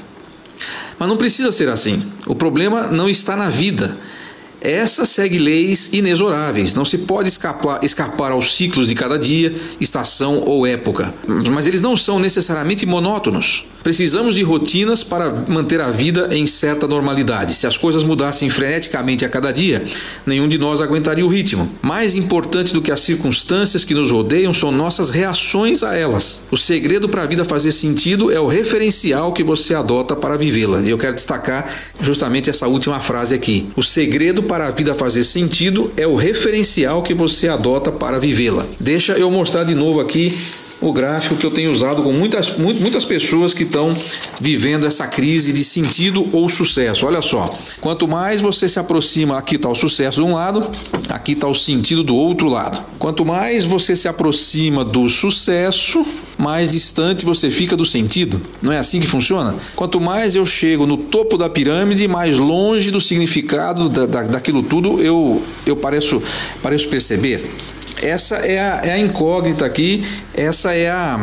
Mas 0.98 1.08
não 1.08 1.18
precisa 1.18 1.52
ser 1.52 1.70
assim. 1.70 2.12
O 2.26 2.34
problema 2.34 2.88
não 2.88 3.10
está 3.10 3.36
na 3.36 3.50
vida, 3.50 3.98
essa 4.62 5.06
segue 5.06 5.38
leis 5.38 5.90
inexoráveis, 5.94 6.74
não 6.74 6.84
se 6.84 7.00
pode 7.00 7.30
escapar, 7.30 7.84
escapar 7.84 8.32
aos 8.32 8.56
ciclos 8.56 8.88
de 8.88 8.96
cada 8.96 9.18
dia, 9.18 9.56
estação 9.80 10.42
ou 10.46 10.66
época. 10.66 11.14
Mas 11.52 11.68
eles 11.68 11.82
não 11.82 11.96
são 11.96 12.20
necessariamente 12.20 12.86
monótonos. 12.86 13.66
Precisamos 13.84 14.36
de 14.36 14.44
rotinas 14.44 15.04
para 15.04 15.30
manter 15.48 15.80
a 15.80 15.90
vida 15.90 16.30
em 16.32 16.46
certa 16.46 16.88
normalidade. 16.88 17.54
Se 17.54 17.66
as 17.66 17.78
coisas 17.78 18.04
mudassem 18.04 18.50
freneticamente 18.50 19.24
a 19.24 19.30
cada 19.30 19.52
dia, 19.52 19.86
nenhum 20.26 20.48
de 20.48 20.58
nós 20.58 20.82
aguentaria 20.82 21.26
o 21.26 21.30
ritmo. 21.30 21.72
Mais 21.82 22.16
importante 22.16 22.74
do 22.74 22.82
que 22.82 22.92
as 22.92 23.00
circunstâncias 23.00 23.86
que 23.86 23.94
nos 23.94 24.12
rodeiam 24.12 24.54
são 24.54 24.72
nossas 24.72 25.10
reações 25.10 25.84
a 25.84 25.96
elas. 25.96 26.42
O 26.52 26.58
segredo 26.58 27.08
para 27.08 27.24
a 27.24 27.26
vida 27.26 27.46
fazer 27.46 27.72
sentido 27.72 28.32
é 28.32 28.40
o 28.40 28.48
referencial 28.48 29.32
que 29.32 29.44
você 29.44 29.74
adota 29.74 30.16
para 30.16 30.36
vivê-la. 30.36 30.82
E 30.82 30.90
eu 30.90 30.98
quero 30.98 31.14
destacar 31.14 31.72
justamente 32.02 32.50
essa 32.50 32.68
última 32.68 33.00
frase 33.00 33.34
aqui. 33.36 33.70
O 33.76 33.84
segredo 33.84 34.44
para 34.44 34.57
a 34.62 34.72
vida 34.72 34.96
fazer 34.96 35.24
sentido 35.24 35.92
é 35.96 36.08
o 36.08 36.16
referencial 36.16 37.04
que 37.04 37.14
você 37.14 37.48
adota 37.48 37.92
para 37.92 38.20
vivê-la. 38.20 38.66
Deixa 38.80 39.14
eu 39.14 39.30
mostrar 39.30 39.64
de 39.64 39.76
novo 39.76 40.00
aqui 40.00 40.34
o 40.80 40.94
gráfico 40.94 41.36
que 41.36 41.46
eu 41.46 41.52
tenho 41.52 41.72
usado 41.72 42.04
com 42.04 42.12
muitas, 42.12 42.58
muitas 42.58 43.04
pessoas 43.04 43.54
que 43.54 43.64
estão 43.64 43.96
vivendo 44.40 44.86
essa 44.86 45.08
crise 45.08 45.52
de 45.52 45.64
sentido 45.64 46.28
ou 46.32 46.48
sucesso. 46.50 47.06
Olha 47.06 47.22
só, 47.22 47.52
quanto 47.82 48.08
mais 48.08 48.42
você 48.42 48.68
se 48.68 48.80
aproxima, 48.80 49.38
aqui 49.38 49.56
está 49.56 49.70
o 49.70 49.76
sucesso 49.76 50.22
de 50.22 50.24
um 50.24 50.36
lado, 50.36 50.70
aqui 51.10 51.32
está 51.32 51.48
o 51.48 51.56
sentido 51.56 52.04
do 52.04 52.16
outro 52.16 52.48
lado. 52.48 52.82
Quanto 53.00 53.26
mais 53.26 53.66
você 53.66 53.96
se 53.96 54.08
aproxima 54.08 54.86
do 54.86 55.10
sucesso, 55.10 56.06
mais 56.38 56.72
distante 56.72 57.26
você 57.26 57.50
fica 57.50 57.76
do 57.76 57.86
sentido. 57.86 58.40
Não 58.62 58.72
é 58.72 58.78
assim 58.78 59.00
que 59.00 59.08
funciona? 59.08 59.56
Quanto 59.76 60.00
mais 60.00 60.36
eu 60.36 60.46
chego 60.46 60.86
no 60.86 60.98
topo 60.98 61.38
da 61.38 61.50
pirâmide, 61.50 62.08
mais 62.08 62.38
longe 62.38 62.92
do 62.92 63.02
significado 63.02 63.90
da, 63.90 64.06
da, 64.06 64.24
daquilo 64.24 64.62
tudo 64.62 65.02
eu, 65.02 65.42
eu 65.66 65.76
pareço, 65.76 66.22
pareço 66.62 66.88
perceber. 66.88 67.50
Essa 68.02 68.38
é 68.38 68.60
a, 68.60 68.82
é 68.84 68.92
a 68.92 69.00
incógnita 69.00 69.66
aqui, 69.66 70.04
essa 70.34 70.74
é 70.74 70.90
a, 70.90 71.20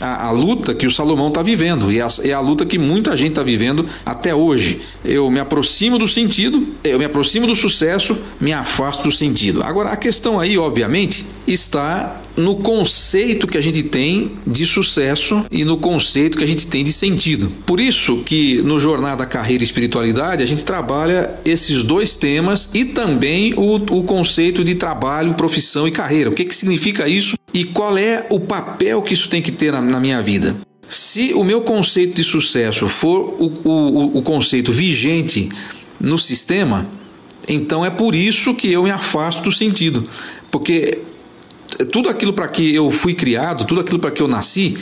a, 0.00 0.26
a 0.26 0.30
luta 0.30 0.74
que 0.74 0.86
o 0.86 0.90
Salomão 0.90 1.28
está 1.28 1.42
vivendo, 1.42 1.90
e 1.90 2.00
a, 2.00 2.08
é 2.22 2.32
a 2.32 2.40
luta 2.40 2.66
que 2.66 2.78
muita 2.78 3.16
gente 3.16 3.30
está 3.30 3.42
vivendo 3.42 3.86
até 4.04 4.34
hoje. 4.34 4.80
Eu 5.04 5.30
me 5.30 5.40
aproximo 5.40 5.98
do 5.98 6.06
sentido, 6.06 6.66
eu 6.84 6.98
me 6.98 7.04
aproximo 7.04 7.46
do 7.46 7.56
sucesso, 7.56 8.16
me 8.40 8.52
afasto 8.52 9.04
do 9.04 9.10
sentido. 9.10 9.62
Agora, 9.62 9.90
a 9.90 9.96
questão 9.96 10.38
aí, 10.38 10.58
obviamente, 10.58 11.26
está 11.52 12.20
no 12.36 12.56
conceito 12.56 13.46
que 13.46 13.58
a 13.58 13.60
gente 13.60 13.82
tem 13.82 14.32
de 14.46 14.64
sucesso 14.64 15.44
e 15.50 15.64
no 15.64 15.76
conceito 15.76 16.38
que 16.38 16.44
a 16.44 16.46
gente 16.46 16.66
tem 16.66 16.84
de 16.84 16.92
sentido. 16.92 17.50
Por 17.66 17.80
isso 17.80 18.18
que 18.24 18.62
no 18.62 18.78
Jornada 18.78 19.26
Carreira 19.26 19.62
e 19.62 19.66
Espiritualidade 19.66 20.42
a 20.42 20.46
gente 20.46 20.64
trabalha 20.64 21.34
esses 21.44 21.82
dois 21.82 22.16
temas 22.16 22.68
e 22.72 22.84
também 22.84 23.54
o, 23.54 23.76
o 23.76 24.02
conceito 24.04 24.62
de 24.62 24.74
trabalho, 24.74 25.34
profissão 25.34 25.88
e 25.88 25.90
carreira. 25.90 26.30
O 26.30 26.34
que, 26.34 26.44
que 26.44 26.54
significa 26.54 27.08
isso 27.08 27.36
e 27.52 27.64
qual 27.64 27.96
é 27.96 28.26
o 28.28 28.38
papel 28.38 29.02
que 29.02 29.14
isso 29.14 29.28
tem 29.28 29.42
que 29.42 29.50
ter 29.50 29.72
na, 29.72 29.80
na 29.80 29.98
minha 29.98 30.20
vida? 30.22 30.56
Se 30.88 31.34
o 31.34 31.44
meu 31.44 31.60
conceito 31.60 32.14
de 32.14 32.24
sucesso 32.24 32.88
for 32.88 33.36
o, 33.38 33.68
o, 33.68 34.18
o 34.18 34.22
conceito 34.22 34.72
vigente 34.72 35.48
no 36.00 36.16
sistema, 36.16 36.86
então 37.48 37.84
é 37.84 37.90
por 37.90 38.14
isso 38.14 38.54
que 38.54 38.70
eu 38.72 38.82
me 38.84 38.90
afasto 38.90 39.42
do 39.42 39.52
sentido. 39.52 40.08
Porque 40.50 40.98
tudo 41.86 42.08
aquilo 42.08 42.32
para 42.32 42.48
que 42.48 42.74
eu 42.74 42.90
fui 42.90 43.14
criado, 43.14 43.64
tudo 43.64 43.80
aquilo 43.80 43.98
para 43.98 44.10
que 44.10 44.20
eu 44.20 44.28
nasci, 44.28 44.76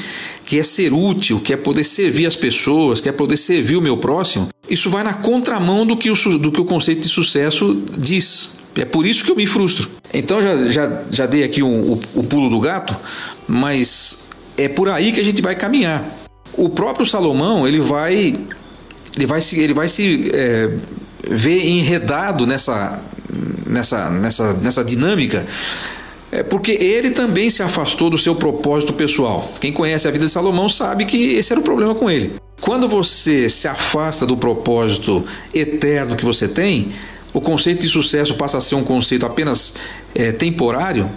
que 0.45 0.59
é 0.59 0.63
ser 0.63 0.93
útil, 0.93 1.41
que 1.41 1.53
é 1.53 1.57
poder 1.57 1.85
servir 1.85 2.27
as 2.27 2.37
pessoas, 2.37 3.01
que 3.01 3.09
é 3.09 3.13
poder 3.13 3.37
servir 3.37 3.77
o 3.77 3.83
meu 3.83 3.97
próximo, 3.97 4.49
isso 4.69 4.89
vai 4.89 5.05
na 5.05 5.15
contramão 5.15 5.87
do 5.87 5.97
que 5.97 6.11
o, 6.11 6.39
do 6.39 6.51
que 6.51 6.61
o 6.61 6.65
conceito 6.65 7.01
de 7.01 7.09
sucesso 7.09 7.83
diz. 7.97 8.53
É 8.75 8.85
por 8.85 9.07
isso 9.07 9.25
que 9.25 9.31
eu 9.31 9.37
me 9.37 9.47
frustro. 9.47 9.91
Então 10.13 10.43
já, 10.43 10.69
já, 10.69 11.03
já 11.11 11.27
dei 11.27 11.45
aqui 11.45 11.63
um, 11.63 11.93
o, 11.93 12.01
o 12.15 12.23
pulo 12.23 12.51
do 12.51 12.61
gato, 12.61 12.95
mas 13.49 14.29
é 14.57 14.69
por 14.69 14.89
aí 14.89 15.13
que 15.13 15.21
a 15.21 15.25
gente 15.25 15.41
vai 15.41 15.55
caminhar. 15.55 16.05
O 16.55 16.69
próprio 16.69 17.07
Salomão 17.07 17.67
ele 17.67 17.81
vai 17.81 18.39
ele 19.17 19.27
vai 19.27 19.41
se, 19.41 19.59
ele 19.59 19.73
vai 19.73 19.89
se 19.89 20.31
é, 20.33 20.71
ver 21.29 21.67
enredado 21.67 22.47
nessa, 22.47 23.01
nessa, 23.67 24.11
nessa, 24.11 24.53
nessa 24.55 24.85
dinâmica 24.85 25.47
é 26.33 26.43
porque 26.43 26.73
ele 26.73 27.11
também 27.11 27.49
se 27.51 27.63
afastou 27.63 28.11
do 28.11 28.19
seu 28.19 28.35
propósito 28.35 28.93
pessoal. 28.93 29.53
Quem 29.61 29.73
conhece 29.73 30.09
a 30.09 30.11
vida 30.11 30.25
de 30.25 30.31
Salomão 30.31 30.69
sabe 30.69 31.05
que 31.05 31.35
esse 31.35 31.53
era 31.53 31.61
o 31.61 31.65
problema 31.65 31.95
com 31.95 32.11
ele. 32.11 32.35
Quando 32.61 32.89
você 32.89 33.49
se 33.49 33.69
afasta 33.69 34.27
do 34.27 34.37
propósito 34.37 35.25
eterno 35.55 36.17
que 36.17 36.25
você 36.25 36.49
tem, 36.49 36.93
o 37.33 37.41
conceito 37.41 37.83
de 37.83 37.89
sucesso 37.89 38.35
passa 38.35 38.59
a 38.59 38.61
ser 38.61 38.75
um 38.75 38.83
conceito 38.83 39.27
apenas 39.27 39.75
é, 40.15 40.33
temporário. 40.33 41.09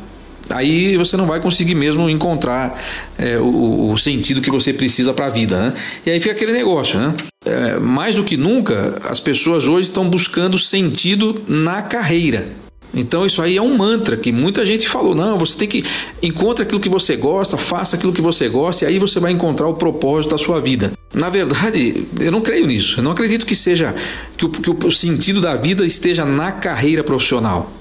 Aí 0.51 0.97
você 0.97 1.15
não 1.15 1.27
vai 1.27 1.39
conseguir 1.39 1.75
mesmo 1.75 2.09
encontrar 2.09 2.79
é, 3.17 3.37
o, 3.37 3.91
o, 3.91 3.97
sentido 3.97 4.41
que 4.41 4.49
você 4.49 4.73
precisa 4.73 5.13
para 5.13 5.27
a 5.27 5.29
vida. 5.29 5.59
Né? 5.59 5.73
E 6.05 6.11
aí 6.11 6.19
fica 6.19 6.33
aquele 6.33 6.51
negócio. 6.51 6.99
Né? 6.99 7.13
É, 7.45 7.79
mais 7.79 8.15
do 8.15 8.23
que 8.23 8.35
nunca, 8.35 8.99
as 9.03 9.19
pessoas 9.19 9.65
hoje 9.65 9.87
estão 9.87 10.09
buscando 10.09 10.57
sentido 10.57 11.43
na 11.47 11.81
carreira. 11.83 12.49
Então 12.93 13.25
isso 13.25 13.41
aí 13.41 13.57
é 13.57 13.61
um 13.61 13.77
mantra 13.77 14.17
que 14.17 14.31
muita 14.31 14.65
gente 14.65 14.89
falou, 14.89 15.13
não, 15.13 15.37
você 15.37 15.57
tem 15.57 15.67
que 15.67 15.83
encontre 16.21 16.63
aquilo 16.63 16.79
que 16.79 16.89
você 16.89 17.15
gosta, 17.15 17.57
faça 17.57 17.95
aquilo 17.95 18.11
que 18.11 18.21
você 18.21 18.49
gosta 18.49 18.85
e 18.85 18.87
aí 18.87 18.99
você 18.99 19.19
vai 19.19 19.31
encontrar 19.31 19.67
o 19.67 19.75
propósito 19.75 20.31
da 20.31 20.37
sua 20.37 20.59
vida. 20.59 20.91
Na 21.13 21.29
verdade, 21.29 22.05
eu 22.19 22.31
não 22.31 22.41
creio 22.41 22.67
nisso. 22.67 22.99
Eu 22.99 23.03
não 23.03 23.11
acredito 23.11 23.45
que 23.45 23.55
seja 23.55 23.95
que 24.37 24.45
o, 24.45 24.49
que 24.49 24.87
o 24.87 24.91
sentido 24.91 25.41
da 25.41 25.55
vida 25.55 25.85
esteja 25.85 26.25
na 26.25 26.51
carreira 26.51 27.03
profissional. 27.03 27.71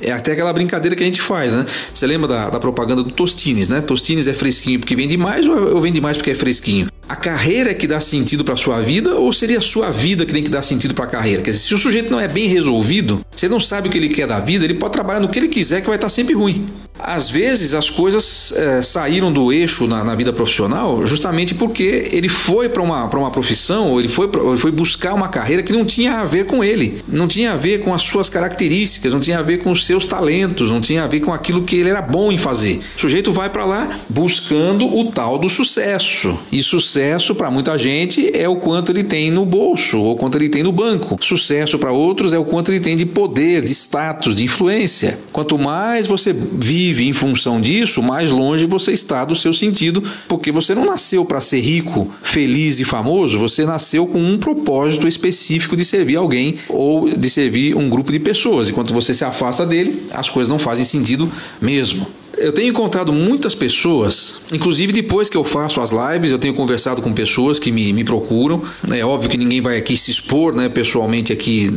É 0.00 0.10
até 0.10 0.32
aquela 0.32 0.52
brincadeira 0.52 0.96
que 0.96 1.02
a 1.02 1.06
gente 1.06 1.22
faz, 1.22 1.52
né? 1.52 1.64
Você 1.94 2.06
lembra 2.06 2.26
da, 2.26 2.50
da 2.50 2.58
propaganda 2.58 3.04
do 3.04 3.10
Tostines, 3.12 3.68
né? 3.68 3.80
Tostines 3.80 4.26
é 4.26 4.34
fresquinho 4.34 4.80
porque 4.80 4.96
vende 4.96 5.16
mais 5.16 5.46
ou 5.46 5.80
vende 5.80 6.00
mais 6.00 6.16
porque 6.16 6.32
é 6.32 6.34
fresquinho? 6.34 6.88
A 7.08 7.16
carreira 7.16 7.70
é 7.70 7.74
que 7.74 7.86
dá 7.86 8.00
sentido 8.00 8.44
para 8.44 8.56
sua 8.56 8.80
vida 8.80 9.16
ou 9.16 9.32
seria 9.32 9.58
a 9.58 9.60
sua 9.60 9.90
vida 9.90 10.24
que 10.24 10.32
tem 10.32 10.42
que 10.42 10.50
dar 10.50 10.62
sentido 10.62 10.94
para 10.94 11.04
a 11.04 11.08
carreira? 11.08 11.42
Quer 11.42 11.50
dizer, 11.50 11.62
se 11.62 11.74
o 11.74 11.78
sujeito 11.78 12.10
não 12.10 12.20
é 12.20 12.28
bem 12.28 12.48
resolvido, 12.48 13.20
se 13.36 13.46
ele 13.46 13.52
não 13.52 13.60
sabe 13.60 13.88
o 13.88 13.90
que 13.90 13.98
ele 13.98 14.08
quer 14.08 14.26
da 14.26 14.40
vida, 14.40 14.64
ele 14.64 14.74
pode 14.74 14.92
trabalhar 14.92 15.20
no 15.20 15.28
que 15.28 15.38
ele 15.38 15.48
quiser 15.48 15.80
que 15.80 15.88
vai 15.88 15.96
estar 15.96 16.08
sempre 16.08 16.34
ruim. 16.34 16.64
às 16.98 17.28
vezes 17.28 17.74
as 17.74 17.90
coisas 17.90 18.52
é, 18.54 18.80
saíram 18.80 19.32
do 19.32 19.52
eixo 19.52 19.86
na, 19.86 20.04
na, 20.04 20.14
vida 20.14 20.32
profissional 20.32 21.04
justamente 21.04 21.54
porque 21.54 22.08
ele 22.12 22.28
foi 22.28 22.68
para 22.68 22.80
uma, 22.80 23.04
uma 23.06 23.30
profissão, 23.30 23.90
ou 23.90 23.98
ele 23.98 24.08
foi, 24.08 24.28
pra, 24.28 24.40
ele 24.40 24.58
foi 24.58 24.70
buscar 24.70 25.12
uma 25.14 25.28
carreira 25.28 25.62
que 25.62 25.72
não 25.72 25.84
tinha 25.84 26.20
a 26.20 26.24
ver 26.24 26.46
com 26.46 26.62
ele, 26.62 27.02
não 27.08 27.26
tinha 27.26 27.52
a 27.52 27.56
ver 27.56 27.80
com 27.80 27.92
as 27.92 28.02
suas 28.02 28.28
características, 28.28 29.12
não 29.12 29.20
tinha 29.20 29.38
a 29.38 29.42
ver 29.42 29.58
com 29.58 29.72
os 29.72 29.84
seus 29.84 30.06
talentos, 30.06 30.70
não 30.70 30.80
tinha 30.80 31.02
a 31.02 31.08
ver 31.08 31.20
com 31.20 31.32
aquilo 31.32 31.62
que 31.62 31.76
ele 31.76 31.90
era 31.90 32.00
bom 32.00 32.30
em 32.30 32.38
fazer. 32.38 32.80
O 32.96 33.00
sujeito 33.00 33.32
vai 33.32 33.50
para 33.50 33.64
lá 33.64 33.98
buscando 34.08 34.86
o 34.86 35.10
tal 35.10 35.38
do 35.38 35.48
sucesso. 35.48 36.38
E 36.52 36.62
sucesso 36.62 36.91
para 37.34 37.50
muita 37.50 37.76
gente 37.78 38.30
é 38.36 38.48
o 38.48 38.56
quanto 38.56 38.92
ele 38.92 39.04
tem 39.04 39.30
no 39.30 39.44
bolso 39.44 39.98
ou 39.98 40.16
quanto 40.16 40.36
ele 40.36 40.48
tem 40.48 40.62
no 40.62 40.72
banco. 40.72 41.16
Sucesso 41.20 41.78
para 41.78 41.92
outros 41.92 42.32
é 42.32 42.38
o 42.38 42.44
quanto 42.44 42.70
ele 42.70 42.80
tem 42.80 42.96
de 42.96 43.06
poder, 43.06 43.62
de 43.62 43.72
status, 43.72 44.34
de 44.34 44.44
influência. 44.44 45.18
Quanto 45.32 45.58
mais 45.58 46.06
você 46.06 46.32
vive 46.32 47.08
em 47.08 47.12
função 47.12 47.60
disso, 47.60 48.02
mais 48.02 48.30
longe 48.30 48.66
você 48.66 48.92
está 48.92 49.24
do 49.24 49.34
seu 49.34 49.52
sentido, 49.52 50.02
porque 50.28 50.52
você 50.52 50.74
não 50.74 50.84
nasceu 50.84 51.24
para 51.24 51.40
ser 51.40 51.60
rico, 51.60 52.10
feliz 52.22 52.80
e 52.80 52.84
famoso, 52.84 53.38
você 53.38 53.64
nasceu 53.64 54.06
com 54.06 54.18
um 54.18 54.38
propósito 54.38 55.08
específico 55.08 55.76
de 55.76 55.84
servir 55.84 56.16
alguém 56.16 56.56
ou 56.68 57.08
de 57.08 57.30
servir 57.30 57.76
um 57.76 57.88
grupo 57.88 58.12
de 58.12 58.18
pessoas. 58.18 58.68
E 58.68 58.72
quando 58.72 58.92
você 58.92 59.14
se 59.14 59.24
afasta 59.24 59.64
dele, 59.66 60.06
as 60.10 60.28
coisas 60.28 60.48
não 60.48 60.58
fazem 60.58 60.84
sentido 60.84 61.30
mesmo. 61.60 62.06
Eu 62.42 62.52
tenho 62.52 62.68
encontrado 62.68 63.12
muitas 63.12 63.54
pessoas, 63.54 64.42
inclusive 64.52 64.92
depois 64.92 65.30
que 65.30 65.36
eu 65.36 65.44
faço 65.44 65.80
as 65.80 65.92
lives, 65.92 66.32
eu 66.32 66.38
tenho 66.38 66.52
conversado 66.52 67.00
com 67.00 67.12
pessoas 67.12 67.60
que 67.60 67.70
me, 67.70 67.92
me 67.92 68.02
procuram. 68.02 68.60
É 68.90 69.04
óbvio 69.04 69.30
que 69.30 69.36
ninguém 69.36 69.60
vai 69.60 69.76
aqui 69.76 69.96
se 69.96 70.10
expor 70.10 70.52
né, 70.52 70.68
pessoalmente 70.68 71.32
aqui 71.32 71.70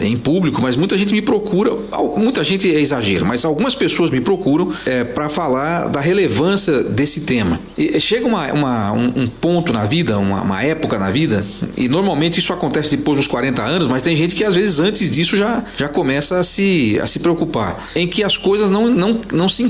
é, 0.00 0.06
em 0.06 0.16
público, 0.16 0.62
mas 0.62 0.76
muita 0.76 0.96
gente 0.96 1.12
me 1.12 1.20
procura, 1.20 1.72
muita 2.16 2.44
gente 2.44 2.72
é 2.72 2.78
exagero, 2.78 3.26
mas 3.26 3.44
algumas 3.44 3.74
pessoas 3.74 4.10
me 4.10 4.20
procuram 4.20 4.72
é, 4.86 5.02
para 5.02 5.28
falar 5.28 5.88
da 5.88 6.00
relevância 6.00 6.84
desse 6.84 7.22
tema. 7.22 7.60
E 7.76 7.98
chega 7.98 8.26
uma, 8.26 8.52
uma, 8.52 8.92
um, 8.92 9.26
ponto 9.26 9.72
na 9.72 9.84
vida, 9.86 10.18
uma, 10.18 10.42
uma, 10.42 10.62
época 10.62 10.98
na 10.98 11.10
vida, 11.10 11.44
e 11.76 11.88
normalmente 11.88 12.38
isso 12.38 12.52
acontece 12.52 12.96
depois 12.96 13.18
dos 13.18 13.26
40 13.26 13.60
anos, 13.60 13.88
mas 13.88 14.02
tem 14.02 14.14
gente 14.14 14.36
que 14.36 14.44
às 14.44 14.54
vezes 14.54 14.78
antes 14.78 15.10
disso 15.10 15.36
já, 15.36 15.64
já 15.76 15.88
começa 15.88 16.38
a 16.38 16.44
se, 16.44 16.96
a 17.02 17.06
se 17.06 17.18
preocupar, 17.18 17.88
em 17.96 18.06
que 18.06 18.22
as 18.22 18.36
coisas 18.36 18.70
não, 18.70 18.88
não, 18.88 19.20
não 19.32 19.48
se 19.48 19.62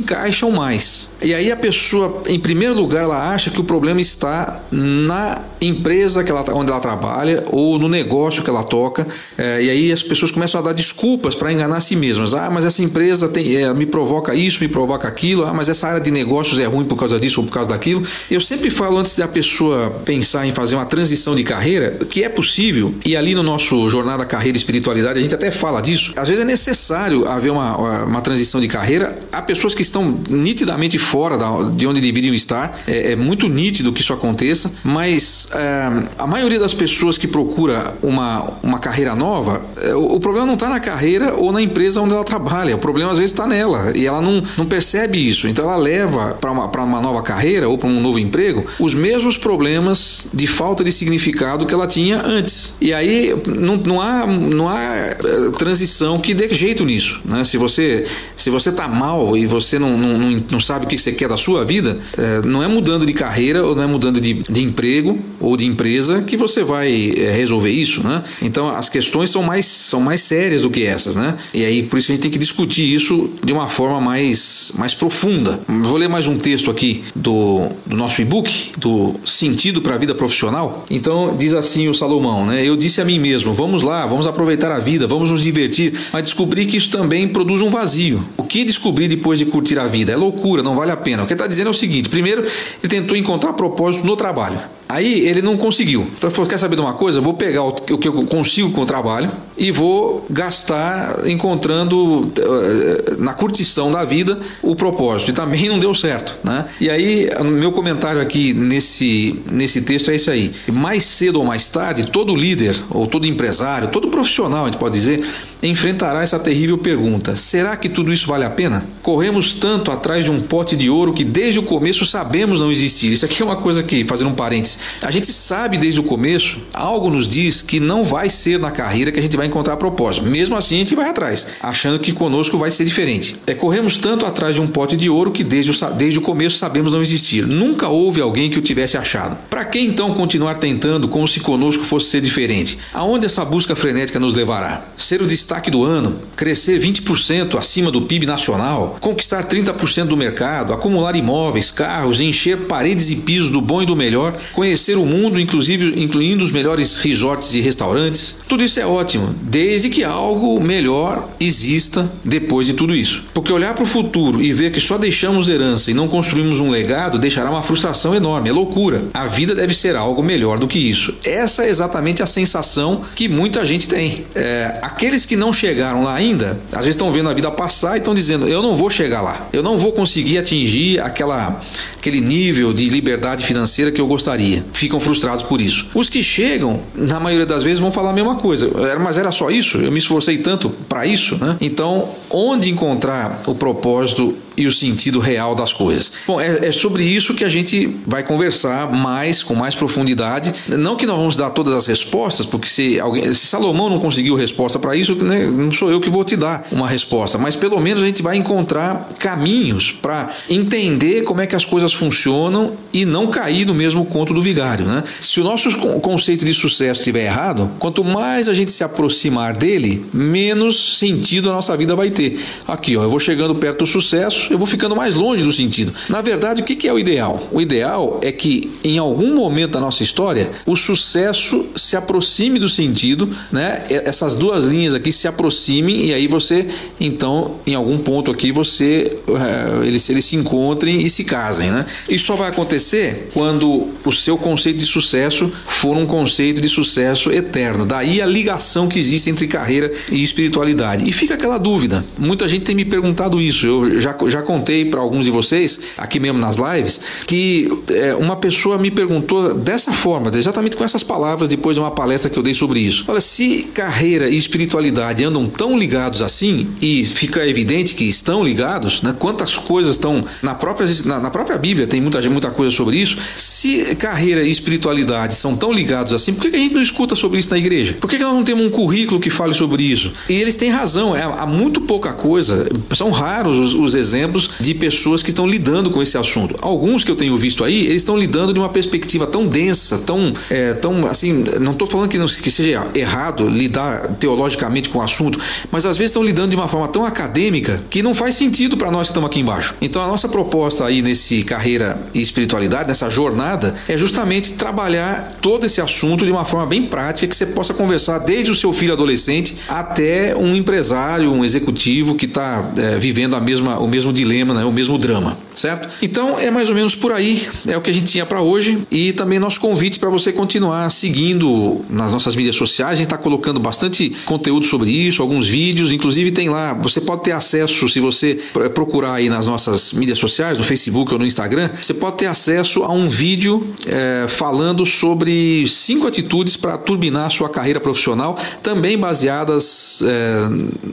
mais. 0.51 1.11
E 1.23 1.35
aí 1.35 1.51
a 1.51 1.57
pessoa, 1.57 2.23
em 2.27 2.39
primeiro 2.39 2.75
lugar, 2.75 3.05
ela 3.05 3.33
acha 3.33 3.51
que 3.51 3.61
o 3.61 3.65
problema 3.65 4.01
está 4.01 4.61
na 4.71 5.43
empresa 5.61 6.25
que 6.25 6.31
ela, 6.31 6.45
onde 6.53 6.71
ela 6.71 6.81
trabalha 6.81 7.45
ou 7.49 7.79
no 7.79 7.89
negócio 7.89 8.43
que 8.43 8.51
ela 8.51 8.63
toca. 8.63 9.07
É, 9.37 9.63
e 9.63 9.71
aí 9.71 9.93
as 9.93 10.03
pessoas 10.03 10.31
começam 10.31 10.61
a 10.61 10.65
dar 10.65 10.73
desculpas 10.73 11.35
para 11.35 11.53
enganar 11.53 11.77
a 11.77 11.81
si 11.81 11.97
mesmas. 11.97 12.35
Ah, 12.35 12.51
mas 12.51 12.65
essa 12.65 12.83
empresa 12.83 13.29
tem, 13.29 13.57
é, 13.57 13.73
me 13.75 13.87
provoca 13.87 14.35
isso, 14.35 14.61
me 14.61 14.69
provoca 14.69 15.07
aquilo. 15.07 15.45
Ah, 15.45 15.53
mas 15.53 15.69
essa 15.69 15.87
área 15.87 16.01
de 16.01 16.11
negócios 16.11 16.59
é 16.59 16.65
ruim 16.65 16.85
por 16.85 16.97
causa 16.97 17.19
disso 17.21 17.41
ou 17.41 17.47
por 17.47 17.53
causa 17.53 17.69
daquilo. 17.69 18.03
Eu 18.31 18.41
sempre 18.41 18.71
falo 18.71 18.99
antes 18.99 19.17
da 19.17 19.29
pessoa 19.29 19.91
pensar 20.05 20.47
em 20.47 20.53
fazer 20.53 20.77
uma 20.77 20.87
transição 20.87 21.35
de 21.35 21.45
carreira, 21.45 21.99
que 22.09 22.25
é 22.25 22.29
possível. 22.29 22.95
E 23.05 23.17
ali 23.17 23.35
no 23.35 23.43
nosso 23.43 23.89
Jornada 23.89 24.25
Carreira 24.25 24.57
e 24.57 24.61
Espiritualidade 24.61 25.19
a 25.19 25.23
gente 25.23 25.35
até 25.35 25.51
fala 25.51 25.81
disso. 25.81 26.13
Às 26.17 26.29
vezes 26.29 26.43
é 26.43 26.47
necessário 26.47 27.29
haver 27.29 27.51
uma, 27.51 28.05
uma 28.05 28.21
transição 28.21 28.61
de 28.61 28.69
carreira. 28.69 29.17
Há 29.31 29.43
pessoas 29.43 29.75
que 29.75 29.83
estão 29.83 30.21
nitidamente 30.29 30.99
fora 30.99 31.37
da, 31.37 31.71
de 31.71 31.87
onde 31.87 32.01
deveriam 32.01 32.35
estar. 32.35 32.79
É, 32.87 33.13
é, 33.13 33.17
muito 33.17 33.49
nítido 33.49 33.93
que 33.93 34.01
isso 34.01 34.13
aconteça, 34.13 34.73
mas 34.83 35.49
é, 35.53 36.09
a 36.19 36.27
maioria 36.27 36.59
das 36.59 36.73
pessoas 36.73 37.19
que 37.19 37.27
procura 37.27 37.95
uma, 38.03 38.53
uma 38.63 38.79
carreira 38.79 39.15
nova, 39.15 39.63
é, 39.83 39.95
o, 39.95 40.15
o, 40.15 40.21
problema 40.21 40.47
não 40.47 40.55
está 40.55 40.69
na 40.69 40.79
carreira 40.79 41.35
ou 41.35 41.53
na 41.53 41.61
empresa 41.61 42.01
onde 42.01 42.15
ela 42.15 42.25
trabalha. 42.25 42.77
O 42.77 42.79
problema 42.79 43.11
às 43.11 43.19
vezes 43.19 43.33
está 43.33 43.47
nela 43.47 43.93
e 43.95 44.07
ela 44.07 44.21
não, 44.21 44.43
não 44.57 44.65
percebe 44.65 45.19
isso. 45.19 45.49
Então 45.49 45.65
ela 45.65 45.77
leva 45.77 46.39
para 46.41 46.53
uma, 46.53 46.67
uma 46.67 47.01
nova 47.01 47.23
carreira 47.23 47.69
ou 47.69 47.77
para 47.77 47.89
um 47.89 48.01
novo 48.01 48.19
emprego 48.19 48.65
os 48.79 48.95
mesmos 48.95 49.37
problemas 49.37 50.29
de 50.33 50.47
falta 50.47 50.85
de 50.85 50.93
significado 50.93 51.67
que 51.67 51.75
ela 51.75 51.87
tinha 51.87 52.23
antes. 52.25 52.75
E 52.81 52.93
aí 52.93 53.35
não, 53.47 53.77
não 53.77 54.01
há, 54.01 54.27
não 54.27 54.69
há 54.69 54.81
é, 54.81 55.17
transição 55.59 56.21
que 56.21 56.33
dê 56.33 56.49
jeito 56.49 56.85
nisso. 56.85 57.21
Né? 57.25 57.43
Se 57.45 57.57
você 57.57 58.07
se 58.37 58.51
você 58.51 58.71
está 58.71 58.87
mal 58.87 59.37
e 59.37 59.47
você 59.47 59.79
não, 59.79 59.97
não, 59.97 60.43
não, 60.51 60.61
sabe 60.61 60.87
o 60.87 60.89
que 60.89 60.97
você 60.97 61.13
quer 61.13 61.29
da 61.29 61.37
sua 61.37 61.65
vida, 61.65 61.99
é, 62.17 62.43
não 62.43 62.63
é 62.63 62.69
mudando 62.69 63.05
de 63.05 63.13
carreira 63.13 63.65
ou 63.65 63.75
não 63.75 63.83
é 63.83 63.87
mudando 63.87 64.21
de, 64.21 64.35
de 64.35 64.63
emprego 64.63 65.19
ou 65.41 65.57
de 65.57 65.67
empresa 65.67 66.23
que 66.23 66.37
você 66.37 66.63
vai 66.63 67.13
é, 67.17 67.33
resolver 67.33 67.71
isso, 67.71 68.03
né? 68.03 68.23
Então 68.43 68.69
as 68.69 68.89
questões 68.89 69.31
são 69.31 69.43
mais, 69.43 69.67
são 69.67 70.01
mais 70.01 70.21
sérias 70.23 70.63
do 70.63 70.71
que 70.71 70.85
essas, 70.85 71.17
né? 71.17 71.37
E 71.55 71.65
aí 71.65 71.83
por 71.83 71.99
isso 71.99 72.07
que 72.07 72.13
a 72.13 72.15
gente 72.15 72.23
tem 72.23 72.31
que 72.31 72.39
discutir 72.39 72.85
isso 72.93 73.31
de 73.45 73.53
uma 73.53 73.69
forma 73.69 74.01
mais, 74.01 74.71
mais 74.77 74.95
profunda. 74.95 75.61
Vou 75.67 75.97
ler 75.97 76.09
mais 76.09 76.27
um 76.27 76.37
texto 76.37 76.71
aqui 76.71 77.03
do, 77.15 77.69
do 77.87 77.97
nosso 77.97 78.21
e-book, 78.21 78.73
do 78.79 79.15
Sentido 79.25 79.81
para 79.81 79.95
a 79.95 79.99
Vida 79.99 80.15
Profissional. 80.15 80.85
Então 80.91 81.37
diz 81.37 81.55
assim 81.55 81.89
o 81.89 81.95
Salomão, 81.95 82.47
né? 82.47 82.65
Eu 82.65 82.77
disse 82.77 83.01
a 83.01 83.05
mim 83.05 83.19
mesmo, 83.19 83.55
vamos 83.55 83.83
lá, 83.83 84.07
vamos 84.07 84.27
aproveitar 84.27 84.71
a 84.71 84.79
vida, 84.79 85.07
vamos 85.07 85.31
nos 85.31 85.43
divertir, 85.43 85.95
mas 86.13 86.23
descobri 86.23 86.67
que 86.67 86.77
isso 86.77 86.91
também 86.91 87.27
produz 87.27 87.61
um 87.63 87.71
vazio. 87.71 88.23
O 88.37 88.45
que 88.45 88.65
descobri 88.65 89.09
depois 89.09 89.39
de 89.39 89.47
curtir 89.47 89.79
a 89.79 89.87
vida? 89.87 90.13
É 90.13 90.17
loucura, 90.17 90.63
não 90.63 90.77
vale 90.77 90.91
a 90.91 90.97
pena. 90.97 91.23
O 91.23 91.27
que 91.27 91.33
ele 91.33 91.41
está 91.41 91.47
dizendo 91.47 91.69
é 91.69 91.71
o 91.71 91.75
seguinte: 91.75 92.09
primeiro, 92.09 92.43
ele 92.43 92.89
tentou 92.89 93.17
encontrar 93.17 93.53
propósito 93.55 94.05
no 94.05 94.17
trabalho. 94.17 94.59
Aí 94.91 95.21
ele 95.27 95.41
não 95.41 95.57
conseguiu. 95.57 96.03
Então 96.17 96.29
ele 96.29 96.35
falou: 96.35 96.51
quer 96.51 96.59
saber 96.59 96.75
de 96.75 96.83
uma 96.83 96.95
coisa? 96.95 97.21
vou 97.21 97.35
pegar 97.35 97.63
o 97.63 97.73
que 97.73 98.09
eu 98.09 98.13
consigo 98.25 98.71
com 98.71 98.83
o 98.83 98.87
trabalho 98.87 99.31
e 99.57 99.71
vou 99.71 100.27
gastar 100.29 101.29
encontrando 101.29 102.33
eh, 102.39 103.17
na 103.19 103.33
curtição 103.33 103.91
da 103.91 104.05
vida 104.05 104.39
o 104.63 104.75
propósito. 104.75 105.31
E 105.31 105.33
também 105.33 105.69
não 105.69 105.79
deu 105.79 105.95
certo. 105.95 106.37
Né? 106.43 106.65
E 106.81 106.91
aí, 106.91 107.29
meu 107.45 107.71
comentário 107.73 108.21
aqui 108.21 108.53
nesse, 108.53 109.41
nesse 109.51 109.83
texto 109.83 110.11
é 110.11 110.17
isso 110.17 110.31
aí. 110.31 110.53
Mais 110.73 111.05
cedo 111.05 111.37
ou 111.37 111.45
mais 111.45 111.69
tarde, 111.69 112.11
todo 112.11 112.35
líder, 112.35 112.77
ou 112.91 113.07
todo 113.07 113.27
empresário, 113.27 113.89
todo 113.89 114.09
profissional, 114.09 114.65
a 114.65 114.67
gente 114.67 114.79
pode 114.79 114.95
dizer, 114.95 115.23
enfrentará 115.63 116.23
essa 116.23 116.39
terrível 116.39 116.79
pergunta: 116.79 117.37
será 117.37 117.77
que 117.77 117.89
tudo 117.89 118.13
isso 118.13 118.27
vale 118.27 118.45
a 118.45 118.51
pena? 118.51 118.85
Corremos 119.03 119.55
tanto 119.55 119.91
atrás 119.91 120.25
de 120.25 120.31
um 120.31 120.41
pote 120.41 120.77
de 120.77 120.91
ouro 120.91 121.13
que 121.13 121.25
desde 121.25 121.59
o 121.59 121.63
começo 121.63 122.07
sabemos 122.07 122.61
não 122.61 122.71
existir. 122.71 123.13
Isso 123.13 123.25
aqui 123.25 123.43
é 123.43 123.45
uma 123.45 123.57
coisa 123.57 123.83
que, 123.83 124.05
fazendo 124.05 124.31
um 124.31 124.35
parênteses, 124.35 124.79
a 125.03 125.11
gente 125.11 125.33
sabe 125.33 125.79
desde 125.79 126.01
o 126.01 126.03
começo, 126.03 126.59
algo 126.73 127.11
nos 127.11 127.27
diz 127.27 127.63
que 127.63 127.81
não 127.81 128.05
vai 128.05 128.31
ser 128.31 128.59
na 128.59 128.71
carreira 128.71 129.13
que 129.13 129.19
a 129.19 129.23
gente 129.23 129.37
vai 129.37 129.47
encontrar 129.47 129.77
propósito. 129.77 130.27
Mesmo 130.27 130.57
assim, 130.57 130.77
a 130.77 130.79
gente 130.79 130.95
vai 130.95 131.09
atrás, 131.09 131.47
achando 131.63 131.99
que 131.99 132.13
conosco 132.13 132.59
vai 132.59 132.71
ser 132.71 132.85
diferente. 132.85 133.37
É, 133.47 133.55
corremos 133.55 133.97
tanto 133.97 134.27
atrás 134.27 134.55
de 134.55 134.61
um 134.61 134.67
pote 134.67 134.97
de 134.97 135.09
ouro 135.09 135.31
que 135.31 135.45
desde 135.45 135.71
o, 135.71 135.91
desde 135.93 136.19
o 136.19 136.23
começo 136.23 136.59
sabemos 136.59 136.93
não 136.93 137.03
existir. 137.03 137.47
Nunca 137.47 137.89
houve 137.89 138.21
alguém 138.21 138.51
que 138.51 138.59
o 138.59 138.63
tivesse 138.63 138.97
achado. 138.97 139.37
Para 139.49 139.65
que 139.65 139.81
então 139.81 140.15
continuar 140.15 140.57
tentando 140.57 141.09
como 141.09 141.27
se 141.27 141.41
conosco 141.41 141.85
fosse 141.85 142.11
ser 142.11 142.21
diferente? 142.21 142.79
Aonde 142.93 143.27
essa 143.27 143.45
busca 143.45 143.75
frenética 143.75 144.21
nos 144.21 144.35
levará? 144.35 144.85
Ser 144.97 145.23
o 145.23 145.27
destaque 145.51 145.69
do 145.69 145.85
ano, 145.85 146.17
crescer 146.37 146.81
20% 146.81 147.59
acima 147.59 147.91
do 147.91 148.03
PIB 148.03 148.25
nacional, 148.25 148.97
conquistar 149.01 149.45
30% 149.45 150.05
do 150.05 150.17
mercado, 150.17 150.73
acumular 150.73 151.17
imóveis, 151.17 151.73
carros, 151.73 152.21
encher 152.21 152.57
paredes 152.69 153.11
e 153.11 153.17
pisos 153.17 153.51
do 153.51 153.61
bom 153.61 153.83
e 153.83 153.87
do 153.87 153.97
melhor, 153.97 154.39
conhecer 154.53 154.97
o 154.97 155.05
mundo, 155.05 155.41
inclusive 155.41 156.01
incluindo 156.01 156.45
os 156.45 156.53
melhores 156.53 156.99
resorts 156.99 157.53
e 157.55 157.61
restaurantes. 157.61 158.37
Tudo 158.47 158.63
isso 158.63 158.79
é 158.79 158.87
ótimo, 158.87 159.35
desde 159.43 159.89
que 159.89 160.05
algo 160.05 160.61
melhor 160.61 161.29
exista 161.41 162.09
depois 162.25 162.69
de 162.69 162.75
tudo 162.75 162.95
isso. 162.95 163.25
Porque 163.35 163.53
olhar 163.53 163.75
para 163.75 163.83
o 163.83 163.87
futuro 163.87 164.41
e 164.41 164.53
ver 164.53 164.71
que 164.71 164.81
só 164.81 164.97
deixamos 164.97 165.49
herança 165.49 165.91
e 165.91 165.95
não 165.95 166.07
construímos 166.07 166.61
um 166.61 166.71
legado 166.71 167.19
deixará 167.19 167.51
uma 167.51 167.63
frustração 167.63 168.15
enorme, 168.15 168.49
é 168.49 168.53
loucura. 168.53 169.03
A 169.13 169.27
vida 169.27 169.53
deve 169.53 169.75
ser 169.75 169.97
algo 169.97 170.23
melhor 170.23 170.61
do 170.61 170.69
que 170.69 170.79
isso. 170.79 171.13
Essa 171.25 171.65
é 171.65 171.69
exatamente 171.69 172.23
a 172.23 172.27
sensação 172.27 173.03
que 173.17 173.29
muita 173.29 173.67
gente 173.67 173.89
tem. 173.89 174.25
É, 174.33 174.79
aqueles 174.81 175.27
que 175.27 175.40
não 175.41 175.53
chegaram 175.53 176.05
lá 176.05 176.15
ainda, 176.15 176.61
às 176.71 176.81
vezes 176.81 176.91
estão 176.91 177.11
vendo 177.11 177.31
a 177.31 177.35
vida 177.35 177.51
passar 177.51 177.97
e 177.97 177.99
estão 177.99 178.15
dizendo: 178.15 178.47
eu 178.47 178.63
não 178.63 178.77
vou 178.77 178.91
chegar 178.91 179.23
lá, 179.23 179.49
eu 179.53 179.63
não 179.63 179.79
vou 179.79 179.93
conseguir 179.93 180.39
atingir 180.39 181.01
aquela, 181.01 181.61
aquele 181.99 182.21
nível 182.21 182.73
de 182.73 182.89
liberdade 182.89 183.45
financeira 183.45 183.91
que 183.91 184.01
eu 184.01 184.07
gostaria. 184.07 184.65
Ficam 184.73 185.01
frustrados 185.01 185.43
por 185.43 185.61
isso. 185.61 185.89
Os 185.95 186.09
que 186.09 186.23
chegam, 186.23 186.81
na 186.95 187.19
maioria 187.19 187.47
das 187.47 187.63
vezes, 187.63 187.79
vão 187.79 187.91
falar 187.91 188.11
a 188.11 188.13
mesma 188.13 188.37
coisa. 188.37 188.71
Mas 189.01 189.17
era 189.17 189.33
só 189.33 189.51
isso? 189.51 189.79
Eu 189.79 189.91
me 189.91 189.99
esforcei 189.99 190.39
tanto 190.39 190.71
para 190.89 191.07
isso, 191.07 191.37
né? 191.37 191.57
Então, 191.61 192.11
onde 192.29 192.71
encontrar 192.71 193.41
o 193.47 193.55
propósito 193.55 194.37
e 194.57 194.67
o 194.67 194.73
sentido 194.73 195.19
real 195.19 195.55
das 195.55 195.73
coisas. 195.73 196.13
Bom, 196.27 196.41
é, 196.41 196.67
é, 196.67 196.73
sobre 196.73 197.05
isso 197.05 197.35
que 197.35 197.45
a 197.45 197.49
gente 197.49 197.97
vai 198.07 198.23
conversar 198.23 198.91
mais, 198.93 199.43
com 199.43 199.55
mais 199.55 199.75
profundidade. 199.75 200.53
Não 200.69 200.97
que 200.97 201.07
nós 201.07 201.17
vamos 201.17 201.37
dar 201.37 201.51
todas 201.51 201.73
as 201.73 201.87
respostas, 201.87 202.47
porque 202.47 202.69
se, 202.69 203.01
alguém, 203.01 203.33
se 203.33 203.47
Salomão 203.47 203.89
não 203.89 203.99
conseguiu 203.99 204.35
resposta 204.35 204.79
para 204.79 204.95
isso, 204.97 205.15
né, 205.17 205.47
não 205.47 205.71
sou 205.71 205.91
eu 205.91 206.01
que 206.01 206.11
vou 206.11 206.25
te 206.25 206.37
dar 206.37 206.67
uma 206.73 206.89
resposta, 206.89 207.39
mas 207.39 207.57
pelo 207.57 207.81
menos 207.81 208.03
a 208.03 208.07
gente 208.07 208.23
vai 208.23 208.37
encontrar 208.37 209.09
caminhos 209.19 209.93
para 209.93 210.31
entender 210.49 211.23
como 211.23 211.41
é 211.41 211.47
que 211.47 211.57
as 211.57 211.65
coisas 211.65 211.93
funcionam 211.93 212.73
e 212.93 213.05
não 213.05 213.27
cair 213.29 213.67
no 213.67 213.75
mesmo 213.75 214.05
conto 214.05 214.35
do 214.35 214.43
vigário. 214.43 214.85
Né? 214.85 215.03
Se 215.21 215.41
o 215.41 215.45
nosso 215.45 215.71
conceito 216.01 216.45
de 216.45 216.55
sucesso 216.55 217.01
estiver 217.01 217.25
errado, 217.25 217.71
quanto 217.79 218.05
mais 218.05 218.49
a 218.49 218.55
gente 218.55 218.71
se 218.71 218.83
aproximar 218.83 219.57
dele, 219.57 220.05
menos 220.13 220.99
sentido 220.99 221.51
a 221.51 221.53
nossa 221.53 221.77
vida 221.77 221.95
vai 221.95 222.11
ter. 222.11 222.39
Aqui, 222.67 222.97
ó, 222.97 223.03
eu 223.03 223.11
vou 223.11 223.21
chegando 223.21 223.55
perto 223.55 223.81
do 223.81 223.87
sucesso 223.87 224.40
eu 224.51 224.59
vou 224.59 224.67
ficando 224.67 224.95
mais 224.95 225.15
longe 225.15 225.43
do 225.43 225.53
sentido. 225.53 225.93
Na 226.09 226.23
verdade, 226.23 226.63
o 226.63 226.65
que 226.65 226.87
é 226.87 226.93
o 226.93 226.99
ideal? 226.99 227.49
O 227.53 227.61
ideal 227.61 228.21
é 228.23 228.33
que 228.33 228.71
em 228.85 228.99
algum 228.99 229.35
momento 229.35 229.73
da 229.73 229.81
nossa 229.81 230.03
história 230.03 230.51
o 230.65 230.77
sucesso 230.77 231.67
se 231.77 231.97
aproxime 231.97 232.59
do 232.59 232.69
sentido, 232.69 233.29
né? 233.51 233.83
Essas 233.89 234.37
duas 234.37 234.65
linhas 234.65 234.95
aqui 234.95 235.13
se 235.13 235.27
aproximem 235.27 236.07
e 236.07 236.15
aí 236.15 236.27
você, 236.27 236.69
então, 237.01 237.57
em 237.67 237.75
algum 237.75 237.99
ponto 237.99 238.31
aqui 238.31 238.53
você 238.53 239.19
uh, 239.29 239.85
eles, 239.85 240.09
eles 240.09 240.25
se 240.25 240.37
encontrem 240.37 241.05
e 241.05 241.11
se 241.11 241.25
casem, 241.25 241.71
né? 241.71 241.87
Isso 242.09 242.27
só 242.27 242.37
vai 242.37 242.49
acontecer 242.49 243.29
quando 243.33 243.89
o 244.05 244.13
seu 244.13 244.37
conceito 244.37 244.79
de 244.79 244.87
sucesso 244.87 245.51
for 245.67 245.97
um 245.97 246.07
conceito 246.07 246.61
de 246.61 246.69
sucesso 246.69 247.31
eterno. 247.31 247.85
Daí 247.85 248.21
a 248.21 248.27
ligação 248.27 248.89
que 248.89 248.99
existe 248.99 249.31
entre 249.31 249.47
carreira 249.47 249.91
e 250.11 250.23
espiritualidade. 250.23 251.09
E 251.09 251.13
fica 251.13 251.35
aquela 251.35 251.59
dúvida. 251.59 252.05
Muita 252.19 252.49
gente 252.49 252.63
tem 252.63 252.75
me 252.75 252.85
perguntado 252.85 253.41
isso. 253.41 253.67
Eu 253.67 254.01
já, 254.01 254.17
já 254.31 254.43
contei 254.43 254.85
para 254.85 255.01
alguns 255.01 255.25
de 255.25 255.31
vocês, 255.31 255.79
aqui 255.97 256.21
mesmo 256.21 256.39
nas 256.39 256.57
lives, 256.57 257.01
que 257.27 257.69
é, 257.91 258.15
uma 258.15 258.37
pessoa 258.37 258.79
me 258.79 258.91
perguntou 258.91 259.55
dessa 259.55 259.93
forma, 259.93 260.31
exatamente 260.35 260.77
com 260.77 260.85
essas 260.85 261.03
palavras, 261.03 261.49
depois 261.49 261.77
de 261.77 261.81
uma 261.81 261.91
palestra 261.91 262.31
que 262.31 262.39
eu 262.39 262.43
dei 262.43 262.55
sobre 262.55 262.81
isso. 262.81 263.05
Olha, 263.09 263.21
se 263.21 263.69
carreira 263.75 264.29
e 264.29 264.37
espiritualidade 264.37 265.25
andam 265.25 265.47
tão 265.47 265.79
ligados 265.79 266.23
assim, 266.23 266.69
e 266.81 267.05
fica 267.05 267.47
evidente 267.47 267.95
que 267.95 268.05
estão 268.05 268.45
ligados, 268.45 269.03
né? 269.03 269.15
quantas 269.19 269.57
coisas 269.57 269.93
estão 269.93 270.25
na 270.43 270.55
própria, 270.55 270.89
na, 271.05 271.21
na 271.21 271.31
própria 271.31 271.59
Bíblia, 271.59 271.87
tem 271.87 272.01
muita, 272.01 272.21
muita 272.31 272.51
coisa 272.51 272.75
sobre 272.75 272.97
isso. 272.97 273.17
Se 273.37 273.95
carreira 273.97 274.43
e 274.43 274.51
espiritualidade 274.51 275.35
são 275.35 275.57
tão 275.57 275.73
ligados 275.73 276.13
assim, 276.13 276.33
por 276.33 276.43
que, 276.43 276.51
que 276.51 276.57
a 276.57 276.61
gente 276.61 276.75
não 276.75 276.83
escuta 276.83 277.15
sobre 277.15 277.39
isso 277.39 277.51
na 277.51 277.59
igreja? 277.59 277.97
Por 278.01 278.09
que, 278.09 278.17
que 278.17 278.23
nós 278.23 278.35
não 278.35 278.45
temos 278.45 278.65
um 278.65 278.71
currículo 278.71 279.21
que 279.21 279.31
fale 279.31 279.55
sobre 279.55 279.83
isso? 279.83 280.13
E 280.29 280.35
eles 280.35 280.57
têm 280.57 280.71
razão, 280.71 281.15
é, 281.15 281.23
há 281.23 281.47
muito 281.47 281.81
pouca 281.81 282.13
coisa, 282.13 282.69
são 282.95 283.11
raros 283.11 283.59
os, 283.59 283.75
os 283.75 283.95
exemplos 283.95 284.20
de 284.61 284.75
pessoas 284.75 285.23
que 285.23 285.31
estão 285.31 285.47
lidando 285.47 285.91
com 285.91 286.03
esse 286.03 286.17
assunto. 286.17 286.57
Alguns 286.61 287.05
que 287.05 287.11
eu 287.11 287.17
tenho 287.17 287.37
visto 287.37 287.65
aí, 287.65 287.87
eles 287.87 287.97
estão 287.97 288.17
lidando 288.17 288.53
de 288.53 288.59
uma 288.59 288.69
perspectiva 288.69 289.27
tão 289.27 289.47
densa, 289.47 289.99
tão, 289.99 290.33
é, 290.49 290.75
tão 290.75 291.07
assim, 291.07 291.45
não 291.61 291.73
estou 291.73 291.89
falando 291.89 292.09
que, 292.09 292.19
não, 292.19 292.27
que 292.27 292.51
seja 292.51 292.89
errado 292.95 293.49
lidar 293.49 294.17
teologicamente 294.17 294.89
com 294.89 294.99
o 294.99 295.03
assunto, 295.03 295.39
mas 295.71 295.85
às 295.85 295.97
vezes 295.97 296.11
estão 296.11 296.23
lidando 296.23 296.51
de 296.51 296.57
uma 296.57 296.69
forma 296.69 296.89
tão 296.89 297.05
acadêmica 297.05 297.83
que 297.91 298.03
não 298.03 298.15
faz 298.15 298.35
sentido 298.35 298.77
para 298.77 298.91
nós 298.91 299.09
que 299.09 299.13
estamos 299.13 299.29
aqui 299.29 299.41
embaixo. 299.41 299.75
Então 299.81 300.03
a 300.03 300.07
nossa 300.07 300.29
proposta 300.29 300.85
aí 300.85 301.03
nesse 301.03 301.43
carreira 301.43 301.99
e 302.15 302.21
espiritualidade, 302.21 302.89
nessa 302.89 303.09
jornada, 303.09 303.75
é 303.89 303.97
justamente 303.97 304.53
trabalhar 304.53 305.29
todo 305.41 305.67
esse 305.67 305.81
assunto 305.81 306.25
de 306.25 306.31
uma 306.31 306.45
forma 306.45 306.67
bem 306.67 306.83
prática 306.83 307.27
que 307.27 307.37
você 307.37 307.47
possa 307.47 307.75
conversar 307.75 308.19
desde 308.19 308.51
o 308.51 308.55
seu 308.55 308.73
filho 308.73 308.93
adolescente 308.93 309.57
até 309.69 310.37
um 310.37 310.55
empresário, 310.55 311.33
um 311.33 311.45
executivo 311.45 312.15
que 312.15 312.27
está 312.27 312.71
é, 312.77 312.99
vivendo 312.99 313.35
a 313.37 313.41
mesma, 313.41 313.79
o 313.79 313.89
mesmo 313.89 314.10
dilema, 314.13 314.55
né, 314.55 314.65
o 314.65 314.73
mesmo 314.73 314.99
drama, 314.99 315.37
certo? 315.55 315.89
Então 316.03 316.39
é 316.39 316.51
mais 316.51 316.69
ou 316.69 316.75
menos 316.75 316.95
por 316.95 317.13
aí, 317.13 317.47
é 317.67 317.77
o 317.77 317.81
que 317.81 317.91
a 317.91 317.95
gente 317.95 318.11
tinha 318.11 318.27
para 318.27 318.41
hoje. 318.41 318.79
E 318.91 319.13
também 319.13 319.39
nosso 319.39 319.61
convite 319.61 319.99
para 319.99 320.09
você 320.09 320.33
continuar 320.33 320.91
seguindo 320.91 321.85
nas 321.89 322.13
nossas 322.13 322.35
mídias 322.35 322.57
sociais, 322.57 322.93
a 322.93 322.97
gente 322.97 323.07
está 323.07 323.19
colocando 323.19 323.61
bastante 323.61 324.11
conteúdo 324.25 324.67
sobre 324.67 324.91
isso, 324.91 325.23
alguns 325.23 325.47
vídeos, 325.47 325.93
inclusive 325.93 326.31
tem 326.31 326.49
lá, 326.49 326.75
você 326.75 327.01
pode 327.01 327.25
ter 327.25 327.33
acesso, 327.33 327.89
se 327.89 328.01
você 328.01 328.39
procurar 328.75 329.15
aí 329.15 329.29
nas 329.29 329.47
nossas 329.47 329.93
mídias 329.93 330.19
sociais, 330.19 330.59
no 330.59 330.65
Facebook 330.65 331.13
ou 331.13 331.19
no 331.19 331.27
Instagram, 331.27 331.71
você 331.81 331.95
pode 331.95 332.19
ter 332.19 332.27
acesso 332.27 332.83
a 332.83 332.93
um 332.93 333.09
vídeo 333.09 333.67
é, 333.87 334.27
falando 334.29 334.85
sobre 334.87 335.67
cinco 335.69 336.07
atitudes 336.07 336.57
para 336.57 336.77
turbinar 336.79 337.27
a 337.27 337.31
sua 337.31 337.49
carreira 337.49 337.81
profissional, 337.81 338.39
também 338.63 338.99
baseadas 338.99 340.03
é, 340.03 340.49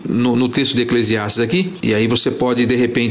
no, 0.08 0.36
no, 0.36 0.49
texto 0.49 0.75
de 0.75 0.82
Eclesiastes 0.82 1.41
aqui, 1.41 1.73
e 1.82 1.93
aí 1.93 2.08
você 2.08 2.32
pode 2.32 2.65
de 2.65 2.75
repente 2.75 3.06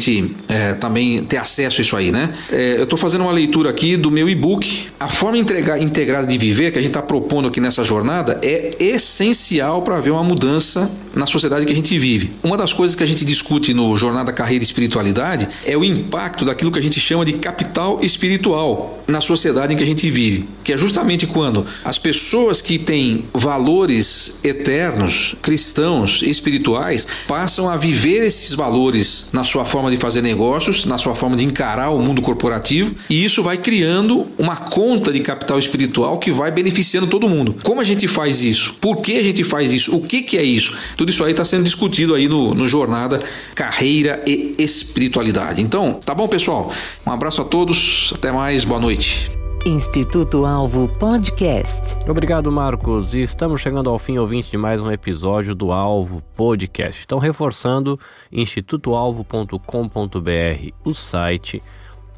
é, 0.49 0.75
também 0.75 1.23
ter 1.25 1.37
acesso 1.37 1.81
a 1.81 1.83
isso 1.83 1.97
aí, 1.97 2.13
né? 2.13 2.33
É, 2.51 2.77
eu 2.79 2.85
estou 2.85 2.99
fazendo 2.99 3.23
uma 3.23 3.33
leitura 3.33 3.71
aqui 3.71 3.97
do 3.97 4.11
meu 4.11 4.29
e-book, 4.29 4.89
a 4.99 5.09
forma 5.09 5.39
entregar, 5.39 5.81
integrada 5.81 6.27
de 6.27 6.39
viver 6.39 6.71
que 6.71 6.79
a 6.79 6.83
gente 6.83 6.91
está 6.91 7.03
propondo 7.03 7.49
aqui 7.49 7.61
nessa 7.61 7.83
jornada 7.85 8.39
é 8.43 8.71
essencial 8.79 9.83
para 9.83 10.01
ver 10.01 10.11
uma 10.11 10.25
mudança 10.25 10.91
na 11.15 11.27
sociedade 11.27 11.65
que 11.65 11.73
a 11.73 11.75
gente 11.75 11.99
vive. 11.99 12.31
Uma 12.43 12.57
das 12.57 12.73
coisas 12.73 12.95
que 12.95 13.03
a 13.03 13.07
gente 13.07 13.25
discute 13.25 13.73
no 13.73 13.97
Jornada 13.97 14.33
Carreira 14.33 14.63
e 14.63 14.67
Espiritualidade 14.67 15.49
é 15.65 15.77
o 15.77 15.83
impacto 15.83 16.45
daquilo 16.45 16.71
que 16.71 16.79
a 16.79 16.83
gente 16.83 17.01
chama 17.01 17.25
de 17.25 17.35
capital 17.35 18.01
espiritual 18.03 19.03
na 19.07 19.21
sociedade 19.21 19.73
em 19.73 19.77
que 19.77 19.83
a 19.83 19.87
gente 19.87 20.11
vive, 20.11 20.47
que 20.63 20.73
é 20.73 20.77
justamente 20.77 21.27
quando 21.27 21.65
as 21.85 21.99
pessoas 21.99 22.61
que 22.61 22.79
têm 22.79 23.25
valores 23.33 24.37
eternos, 24.43 25.35
cristãos, 25.41 26.23
espirituais, 26.23 27.07
passam 27.27 27.69
a 27.69 27.77
viver 27.77 28.27
esses 28.27 28.55
valores 28.55 29.27
na 29.33 29.45
sua 29.45 29.65
forma 29.65 29.86
de 29.91 29.97
fazer 29.97 30.23
negócios, 30.23 30.85
na 30.85 30.99
sua 30.99 31.15
forma 31.15 31.37
de 31.37 31.45
encarar 31.45 31.91
o 31.91 32.01
mundo 32.01 32.23
corporativo, 32.23 32.95
e 33.09 33.25
isso 33.25 33.43
vai 33.43 33.57
criando 33.57 34.27
uma 34.39 34.57
conta 34.57 35.13
de 35.13 35.21
capital 35.21 35.59
espiritual 35.59 36.19
que 36.19 36.31
vai 36.31 36.51
beneficiando 36.51 37.07
todo 37.07 37.29
mundo. 37.29 37.55
Como 37.63 37.81
a 37.81 37.85
gente 37.85 38.07
faz 38.09 38.45
isso? 38.45 38.75
Por 38.81 38.97
que 38.97 39.19
a 39.19 39.23
gente 39.23 39.45
faz 39.45 39.73
isso? 39.73 39.95
O 39.95 40.01
que, 40.01 40.23
que 40.23 40.37
é 40.37 40.43
isso? 40.43 40.75
Tudo 40.97 41.11
isso 41.11 41.25
aí 41.25 41.33
está 41.33 41.45
sendo 41.45 41.65
discutido 41.65 42.15
aí 42.15 42.29
no, 42.29 42.55
no 42.55 42.67
Jornada 42.69 43.23
Carreira 43.55 44.23
e 44.27 44.55
Espiritualidade. 44.59 45.61
Então, 45.61 46.01
tá 46.05 46.15
bom, 46.15 46.29
pessoal? 46.29 46.73
Um 47.07 47.11
abraço 47.11 47.41
a 47.41 47.45
todos, 47.45 48.13
até 48.17 48.33
mais, 48.33 48.65
boa 48.65 48.81
noite. 48.81 49.36
Instituto 49.67 50.47
Alvo 50.47 50.87
Podcast. 50.87 51.99
Obrigado, 52.09 52.53
Marcos. 52.53 53.15
E 53.15 53.21
estamos 53.21 53.61
chegando 53.61 53.91
ao 53.91 53.99
fim, 53.99 54.17
ouvinte, 54.17 54.53
de 54.53 54.57
mais 54.57 54.81
um 54.81 54.93
episódio 54.93 55.57
do 55.57 55.73
Alvo 55.73 56.23
Podcast. 56.37 57.03
Então, 57.05 57.19
reforçando, 57.19 57.99
institutoalvo.com.br, 58.31 60.73
o 60.85 60.95
site, 60.95 61.61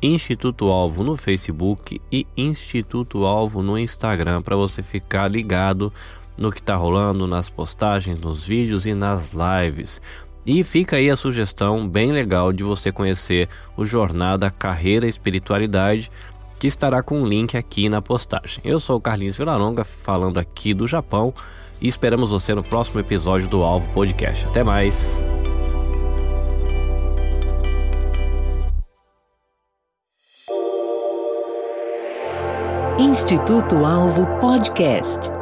Instituto 0.02 0.68
Alvo 0.68 1.02
no 1.02 1.16
Facebook 1.16 1.98
e 2.12 2.26
Instituto 2.37 3.24
Alvo 3.24 3.62
no 3.62 3.78
Instagram, 3.78 4.42
para 4.42 4.54
você 4.54 4.82
ficar 4.82 5.26
ligado 5.26 5.90
no 6.37 6.52
que 6.52 6.61
está 6.61 6.76
rolando 6.76 7.26
nas 7.26 7.48
postagens, 7.48 8.20
nos 8.20 8.44
vídeos 8.44 8.84
e 8.84 8.92
nas 8.92 9.32
lives. 9.32 10.02
E 10.44 10.62
fica 10.62 10.96
aí 10.96 11.11
a 11.11 11.16
sugestão 11.16 11.88
bem 11.88 12.12
legal 12.12 12.52
de 12.52 12.62
você 12.62 12.92
conhecer 12.92 13.48
o 13.74 13.87
Jornada 13.87 14.50
Carreira 14.50 15.06
Espiritualidade, 15.06 16.11
que 16.59 16.66
estará 16.66 17.03
com 17.03 17.21
o 17.21 17.23
um 17.23 17.27
link 17.27 17.57
aqui 17.57 17.88
na 17.88 18.03
postagem. 18.03 18.61
Eu 18.64 18.81
sou 18.81 18.97
o 18.97 19.01
Carlinhos 19.01 19.37
Vilaronga, 19.37 19.85
falando 19.85 20.38
aqui 20.38 20.75
do 20.75 20.87
Japão, 20.87 21.33
e 21.81 21.87
esperamos 21.87 22.31
você 22.31 22.55
no 22.55 22.64
próximo 22.64 23.01
episódio 23.01 23.49
do 23.49 23.62
Alvo 23.62 23.88
Podcast. 23.92 24.44
Até 24.47 24.64
mais! 24.64 25.18
Instituto 32.99 33.85
Alvo 33.85 34.27
Podcast. 34.40 35.38